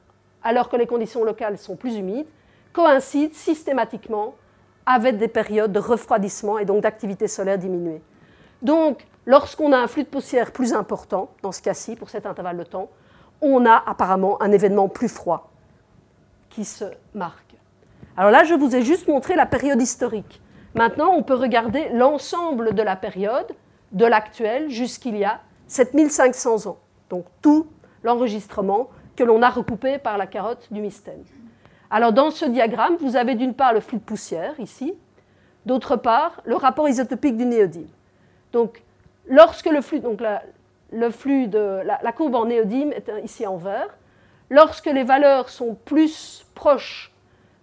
[0.44, 2.28] alors que les conditions locales sont plus humides,
[2.74, 4.36] coïncident systématiquement
[4.86, 8.02] avec des périodes de refroidissement et donc d'activité solaire diminuée.
[8.62, 12.58] Donc, lorsqu'on a un flux de poussière plus important, dans ce cas-ci, pour cet intervalle
[12.58, 12.90] de temps,
[13.42, 15.51] on a apparemment un événement plus froid
[16.52, 17.56] qui se marque.
[18.16, 20.42] Alors là, je vous ai juste montré la période historique.
[20.76, 23.48] Maintenant, on peut regarder l'ensemble de la période,
[23.92, 26.78] de l'actuel jusqu'il y a 7500 ans.
[27.10, 27.68] Donc tout
[28.04, 31.24] l'enregistrement que l'on a recoupé par la carotte du mystème.
[31.90, 34.94] Alors dans ce diagramme, vous avez d'une part le flux de poussière ici,
[35.66, 37.90] d'autre part le rapport isotopique du néodyme.
[38.54, 38.82] Donc
[39.28, 40.22] lorsque le flux, donc
[40.92, 43.90] le flux de la, courbe en néodyme est ici en vert,
[44.52, 47.12] lorsque les valeurs sont plus proches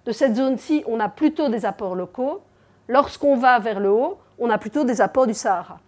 [0.07, 2.41] de cette zone-ci, on a plutôt des apports locaux.
[2.89, 5.79] Lorsqu'on va vers le haut, on a plutôt des apports du Sahara.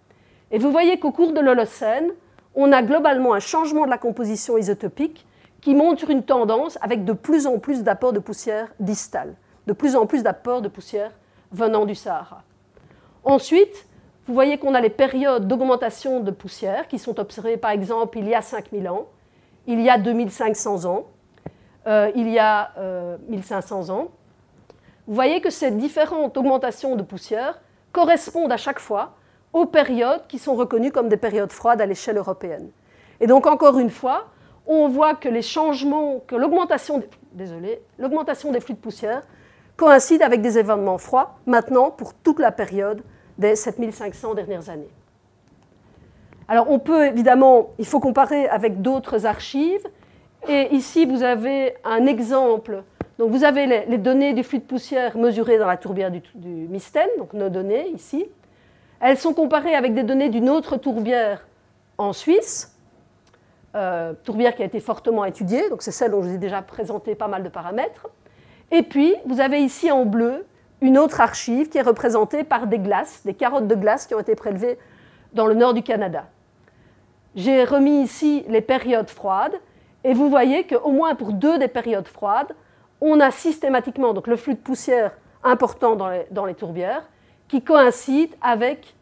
[0.51, 2.11] Et vous voyez qu'au cours de l'Holocène,
[2.53, 5.25] on a globalement un changement de la composition isotopique
[5.59, 9.33] qui montre une tendance avec de plus en plus d'apports de poussière distale,
[9.65, 11.11] de plus en plus d'apports de poussière
[11.51, 12.43] venant du Sahara.
[13.23, 13.87] Ensuite,
[14.27, 18.27] vous voyez qu'on a les périodes d'augmentation de poussière qui sont observées par exemple il
[18.27, 19.07] y a 5000 ans,
[19.67, 21.05] il y a 2500 ans,
[21.87, 22.71] euh, il y a
[23.27, 24.07] 1500 euh, ans.
[25.07, 27.59] Vous voyez que ces différentes augmentations de poussière
[27.91, 29.15] correspondent à chaque fois
[29.53, 32.69] aux périodes qui sont reconnues comme des périodes froides à l'échelle européenne.
[33.19, 34.27] Et donc encore une fois,
[34.65, 37.03] on voit que les changements, que l'augmentation,
[37.97, 39.23] l'augmentation des flux de poussière
[39.75, 43.01] coïncide avec des événements froids maintenant pour toute la période
[43.37, 44.89] des 7500 dernières années.
[46.51, 49.87] Alors on peut évidemment, il faut comparer avec d'autres archives.
[50.49, 52.83] Et ici, vous avez un exemple.
[53.19, 56.67] Donc vous avez les, données du flux de poussière mesurées dans la tourbière du, du
[56.67, 58.25] Mystène, donc nos données ici.
[58.99, 61.47] Elles sont comparées avec des données d'une autre tourbière
[61.97, 62.77] en Suisse,
[63.75, 66.61] euh, tourbière qui a été fortement étudiée, donc c'est celle dont je vous ai déjà
[66.61, 68.09] présenté pas mal de paramètres.
[68.71, 70.45] Et puis, vous avez ici en bleu
[70.81, 74.19] une autre archive qui est représentée par des glaces, des carottes de glace qui ont
[74.19, 74.77] été prélevées
[75.31, 76.25] dans le nord du Canada.
[77.35, 79.59] J'ai remis ici les périodes froides,
[80.03, 82.53] et vous voyez qu'au moins pour deux des périodes froides,
[82.99, 85.11] on a systématiquement donc, le flux de poussière
[85.43, 87.03] important dans les, tourbières,
[87.47, 88.95] qui coïncide avec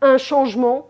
[0.00, 0.88] un changement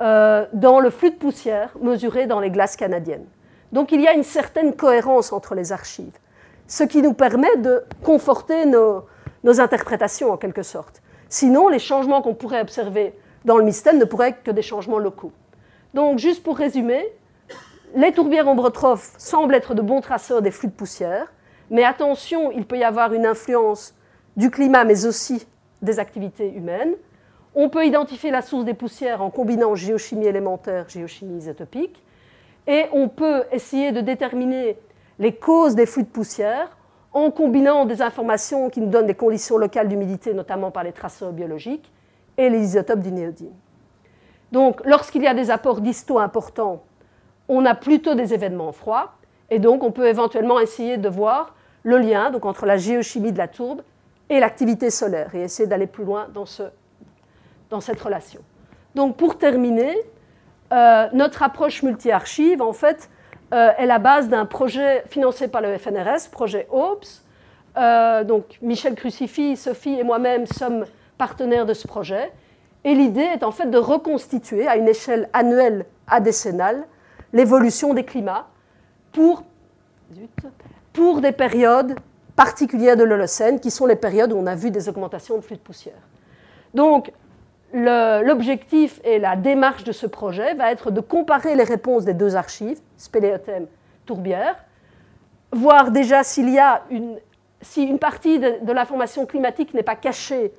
[0.00, 3.26] euh, dans le flux de poussière mesuré dans les glaces canadiennes.
[3.72, 6.16] Donc il y a une certaine cohérence entre les archives,
[6.66, 9.04] ce qui nous permet de conforter nos,
[9.44, 11.02] interprétations en quelque sorte.
[11.28, 13.14] Sinon, les changements qu'on pourrait observer
[13.44, 15.32] dans le mystème ne pourraient être que des changements locaux.
[15.96, 17.10] Donc juste pour résumer,
[17.94, 21.32] les tourbières ombrotrophes semblent être de bons traceurs des flux de poussière,
[21.70, 23.94] mais attention, il peut y avoir une influence
[24.36, 25.46] du climat, mais aussi
[25.80, 26.92] des activités humaines.
[27.54, 32.04] On peut identifier la source des poussières en combinant géochimie élémentaire, géochimie isotopique.
[32.66, 34.76] Et on peut essayer de déterminer
[35.18, 36.76] les causes des flux de poussière
[37.14, 41.32] en combinant des informations qui nous donnent des conditions locales d'humidité, notamment par les traceurs
[41.32, 41.90] biologiques,
[42.36, 43.54] et les isotopes du néodyme.
[44.52, 46.82] Donc, lorsqu'il y a des apports distaux importants,
[47.48, 49.12] on a plutôt des événements froids,
[49.50, 53.48] et donc on peut éventuellement essayer de voir le lien entre la géochimie de la
[53.48, 53.82] tourbe
[54.28, 56.64] et l'activité solaire et essayer d'aller plus loin dans, ce,
[57.80, 58.40] cette relation.
[58.96, 59.96] Donc pour terminer,
[60.72, 63.08] euh, notre approche multi-archive, en fait,
[63.54, 67.22] euh, est la base d'un projet financé par le FNRS, projet OPS.
[67.76, 70.86] Euh, donc Michel Crucifix, Sophie et moi-même sommes
[71.18, 72.32] partenaires de ce projet.
[72.86, 76.84] Et l'idée est en fait de reconstituer à une échelle annuelle à décennale
[77.32, 78.46] l'évolution des climats
[79.10, 79.42] pour,
[81.20, 81.96] des périodes
[82.36, 85.56] particulières de l'Holocène, qui sont les périodes où on a vu des augmentations de flux
[85.56, 85.98] de poussière.
[86.74, 87.12] Donc,
[87.72, 92.36] l'objectif et la démarche de ce projet va être de comparer les réponses des deux
[92.36, 93.66] archives, Spéléothème,
[94.04, 94.64] Tourbière,
[95.50, 97.18] voir déjà s'il y a une,
[97.62, 100.52] si une partie de, de l'information climatique n'est pas cachée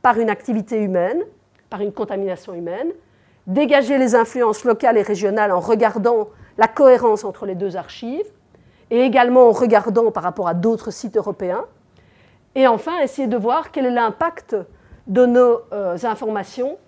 [0.00, 1.22] par une activité humaine,
[1.70, 2.92] par une contamination humaine,
[3.46, 8.26] dégager les influences locales et régionales en regardant la cohérence entre les deux archives,
[8.90, 11.64] et également en regardant par rapport à d'autres sites européens.
[12.54, 14.56] Et enfin, essayer de voir quel est l'impact
[15.06, 16.78] de nos euh, informations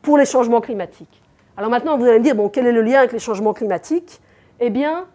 [0.00, 1.22] pour les changements climatiques.
[1.56, 4.20] Alors maintenant, vous allez me dire, bon, quel est le lien avec les changements climatiques?
[4.60, 5.06] Eh bien,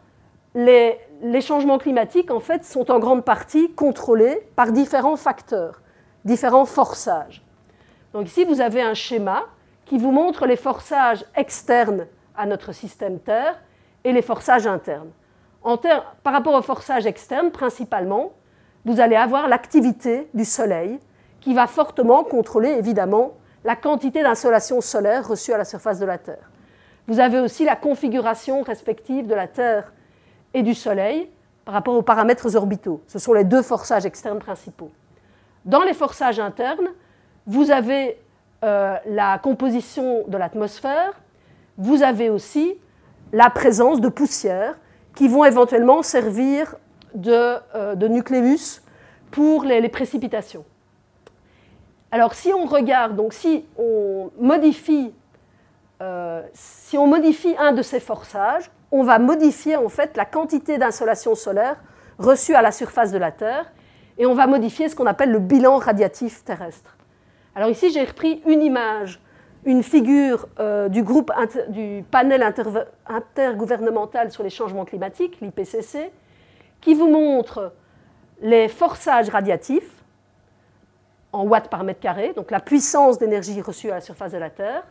[0.54, 5.82] les, les changements climatiques, en fait, sont en grande partie contrôlés par différents facteurs,
[6.26, 7.45] différents forçages.
[8.16, 9.44] Donc ici, vous avez un schéma
[9.84, 12.08] qui vous montre les forçages externes
[12.38, 13.62] à notre système Terre
[14.06, 15.10] et les forçages internes.
[15.62, 18.32] par rapport aux forçages externes, principalement,
[18.86, 20.98] vous allez avoir l'activité du Soleil
[21.42, 23.34] qui va fortement contrôler, évidemment,
[23.66, 26.50] la quantité d'insolation solaire reçue à la surface de la Terre.
[27.08, 29.92] Vous avez aussi la configuration respective de la Terre
[30.54, 31.30] et du Soleil
[31.66, 33.02] par rapport aux paramètres orbitaux.
[33.08, 34.92] Ce sont les deux forçages externes principaux.
[35.66, 36.92] Dans les forçages internes,
[37.48, 38.18] vous avez
[38.64, 41.14] euh, la composition de l'atmosphère,
[41.78, 42.76] vous avez aussi
[43.34, 44.78] la présence de poussières
[45.14, 46.76] qui vont éventuellement servir
[47.14, 48.82] de, euh, nucléus
[49.32, 50.66] pour les, précipitations.
[52.12, 55.14] Alors si on regarde, donc si on modifie,
[56.02, 60.78] euh, si on modifie un de ces forçages, on va modifier en fait la quantité
[60.78, 61.76] d'insolation solaire
[62.18, 63.72] reçue à la surface de la Terre
[64.18, 66.95] et on va modifier ce qu'on appelle le bilan radiatif terrestre.
[67.56, 69.20] Alors ici j'ai repris une image
[69.66, 71.32] une figure euh, du groupe
[71.70, 72.44] du panel
[73.08, 76.12] intergouvernemental sur les changements climatiques, l'IPCC,
[76.82, 77.74] qui vous montre
[78.42, 79.92] les forçages radiatifs
[81.34, 84.50] en watts par mètre carré, donc la puissance d'énergie reçue à la surface de la
[84.50, 84.84] Terre.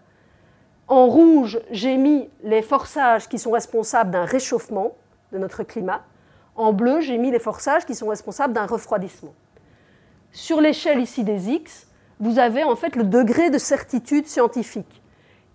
[0.89, 4.97] En rouge, j'ai mis les forçages qui sont responsables d'un réchauffement
[5.33, 6.03] de notre climat.
[6.57, 9.35] En bleu, j'ai mis les forçages qui sont responsables d'un refroidissement.
[10.33, 11.87] Sur l'échelle ici des X,
[12.25, 15.03] vous avez en fait le degré de certitude scientifique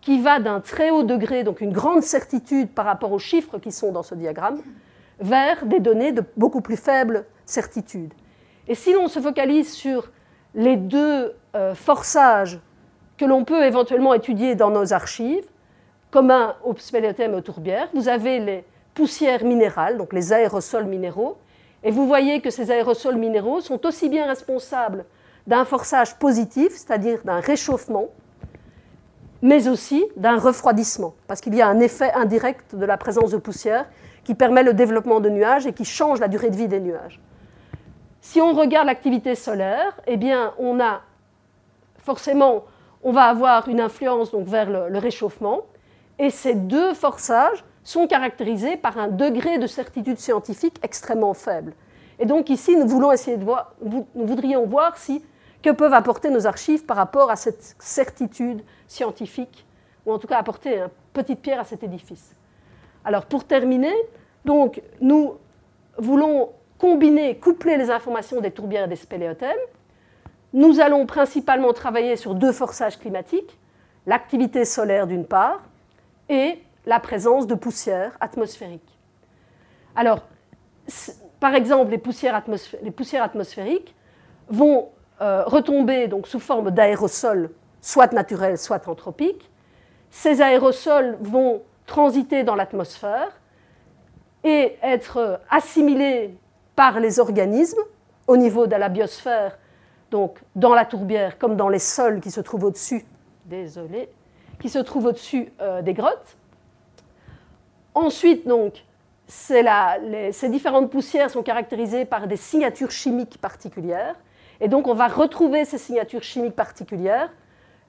[0.01, 3.71] qui va d'un très haut degré, donc une grande certitude par rapport aux chiffres qui
[3.71, 4.61] sont dans ce diagramme,
[5.19, 8.13] vers des données de beaucoup plus faible certitude.
[8.67, 10.11] Et si l'on se focalise sur
[10.53, 12.59] les deux euh, forçages
[13.17, 15.45] que l'on peut éventuellement étudier dans nos archives,
[16.11, 18.63] communs au spéléothème et aux tourbières, vous avez les
[18.93, 21.37] poussières minérales, donc les aérosols minéraux,
[21.83, 25.05] et vous voyez que ces aérosols minéraux sont aussi bien responsables
[25.49, 28.09] d'un forçage positif, c'est-à-dire d'un réchauffement,
[29.41, 33.37] mais aussi d'un refroidissement, parce qu'il y a un effet indirect de la présence de
[33.37, 33.87] poussière
[34.23, 37.19] qui permet le développement de nuages et qui change la durée de vie des nuages.
[38.21, 41.01] Si on regarde l'activité solaire, eh bien, on a
[41.97, 42.65] forcément,
[43.01, 45.61] on va avoir une influence donc vers le, réchauffement,
[46.19, 51.73] et ces deux forçages sont caractérisés par un degré de certitude scientifique extrêmement faible.
[52.19, 55.23] Et donc ici, nous voulons essayer de voir, nous voudrions voir si
[55.61, 59.65] que peuvent apporter nos archives par rapport à cette certitude scientifique,
[60.05, 62.35] ou en tout cas apporter une petite pierre à cet édifice.
[63.03, 63.93] Alors pour terminer,
[64.45, 65.35] donc, nous
[65.97, 69.57] voulons combiner, coupler les informations des tourbières et des spéléothèmes.
[70.53, 73.57] Nous allons principalement travailler sur deux forçages climatiques,
[74.05, 75.61] l'activité solaire d'une part
[76.29, 78.97] et la présence de poussières atmosphériques.
[79.95, 80.21] Alors,
[81.39, 83.93] par exemple, les poussières atmosphériques
[84.47, 84.89] vont
[85.21, 87.49] euh, retomber donc, sous forme d'aérosols,
[87.81, 89.49] soit naturels, soit anthropiques.
[90.09, 93.31] Ces aérosols vont transiter dans l'atmosphère
[94.43, 96.37] et être assimilés
[96.75, 97.81] par les organismes
[98.27, 99.57] au niveau de la biosphère,
[100.11, 103.05] donc dans la tourbière comme dans les sols qui se trouvent au-dessus,
[105.07, 106.37] au-dessus euh, des grottes.
[107.93, 108.85] Ensuite, donc,
[109.27, 114.15] ces différentes poussières sont caractérisées par des signatures chimiques particulières
[114.61, 117.29] et donc, on va retrouver ces signatures chimiques particulières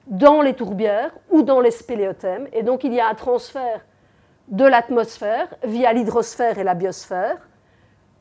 [0.07, 2.47] dans les tourbières ou dans les spéléothèmes.
[2.53, 3.81] Et donc, il y a un transfert
[4.47, 7.37] de l'atmosphère via l'hydrosphère et la biosphère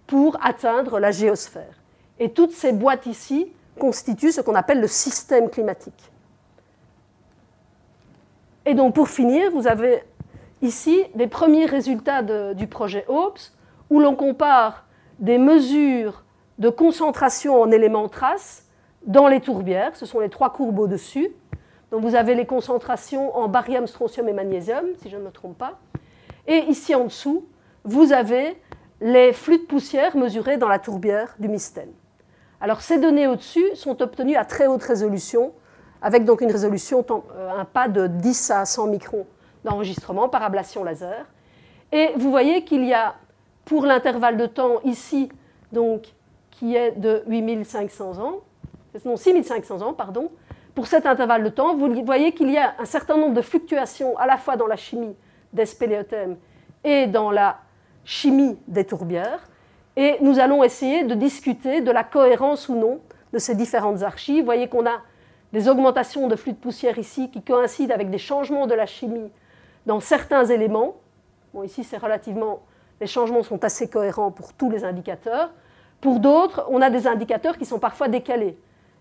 [0.07, 1.75] pour atteindre la géosphère.
[2.19, 6.11] Et toutes ces boîtes ici constituent ce qu'on appelle le système climatique.
[8.67, 10.03] Et donc, pour finir, vous avez
[10.61, 12.23] ici des premiers résultats
[12.53, 13.57] du projet OPS
[13.89, 14.85] où l'on compare
[15.19, 16.25] des mesures
[16.61, 18.67] de concentration en éléments traces
[19.05, 19.97] dans les tourbières.
[19.97, 21.33] Ce sont les trois courbes au-dessus.
[21.91, 25.59] Donc vous avez les concentrations en barium, strontium et magnésium, si je ne me trompe
[25.59, 25.79] pas.
[26.47, 27.47] Et ici en dessous,
[27.85, 28.57] vous avez
[29.01, 31.91] les flux de poussière mesurés dans la tourbière du Mystène.
[32.61, 35.53] Alors ces données au-dessus sont obtenues à très haute résolution,
[36.03, 39.27] avec donc une résolution, euh, un pas de 10 à 100 microns
[39.65, 41.27] d'enregistrement par ablation laser.
[41.91, 43.15] Et vous voyez qu'il y a,
[43.65, 45.31] pour l'intervalle de temps ici,
[45.73, 46.13] donc
[46.61, 48.41] qui est de 8500 ans,
[49.07, 50.31] non 6500 ans, pardon,
[50.75, 54.15] pour cet intervalle de temps, vous voyez qu'il y a un certain nombre de fluctuations
[54.19, 55.17] à la fois dans la chimie
[55.55, 56.37] des spéléothèmes
[56.85, 57.61] et dans la
[58.05, 59.49] chimie des tourbières.
[59.97, 63.01] Et nous allons essayer de discuter de la cohérence ou non
[63.33, 64.41] de ces différentes archives.
[64.41, 65.01] Vous voyez qu'on a
[65.55, 69.33] des augmentations de flux de poussière ici qui coïncident avec des changements de la chimie
[69.87, 70.97] dans certains éléments.
[71.55, 72.61] Bon, ici, c'est relativement
[73.01, 75.51] les changements sont assez cohérents pour tous les indicateurs.
[76.01, 78.59] Pour d'autres, on a des indicateurs qui sont parfois décalés.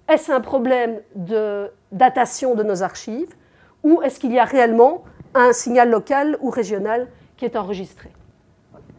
[0.08, 3.34] Est-ce un problème de datation de nos archives
[3.84, 8.10] ou est-ce qu'il y a réellement un signal local ou régional qui est enregistré?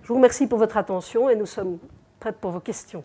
[0.03, 1.79] Je vous remercie pour votre attention et nous sommes
[2.21, 3.05] prêts pour vos questions.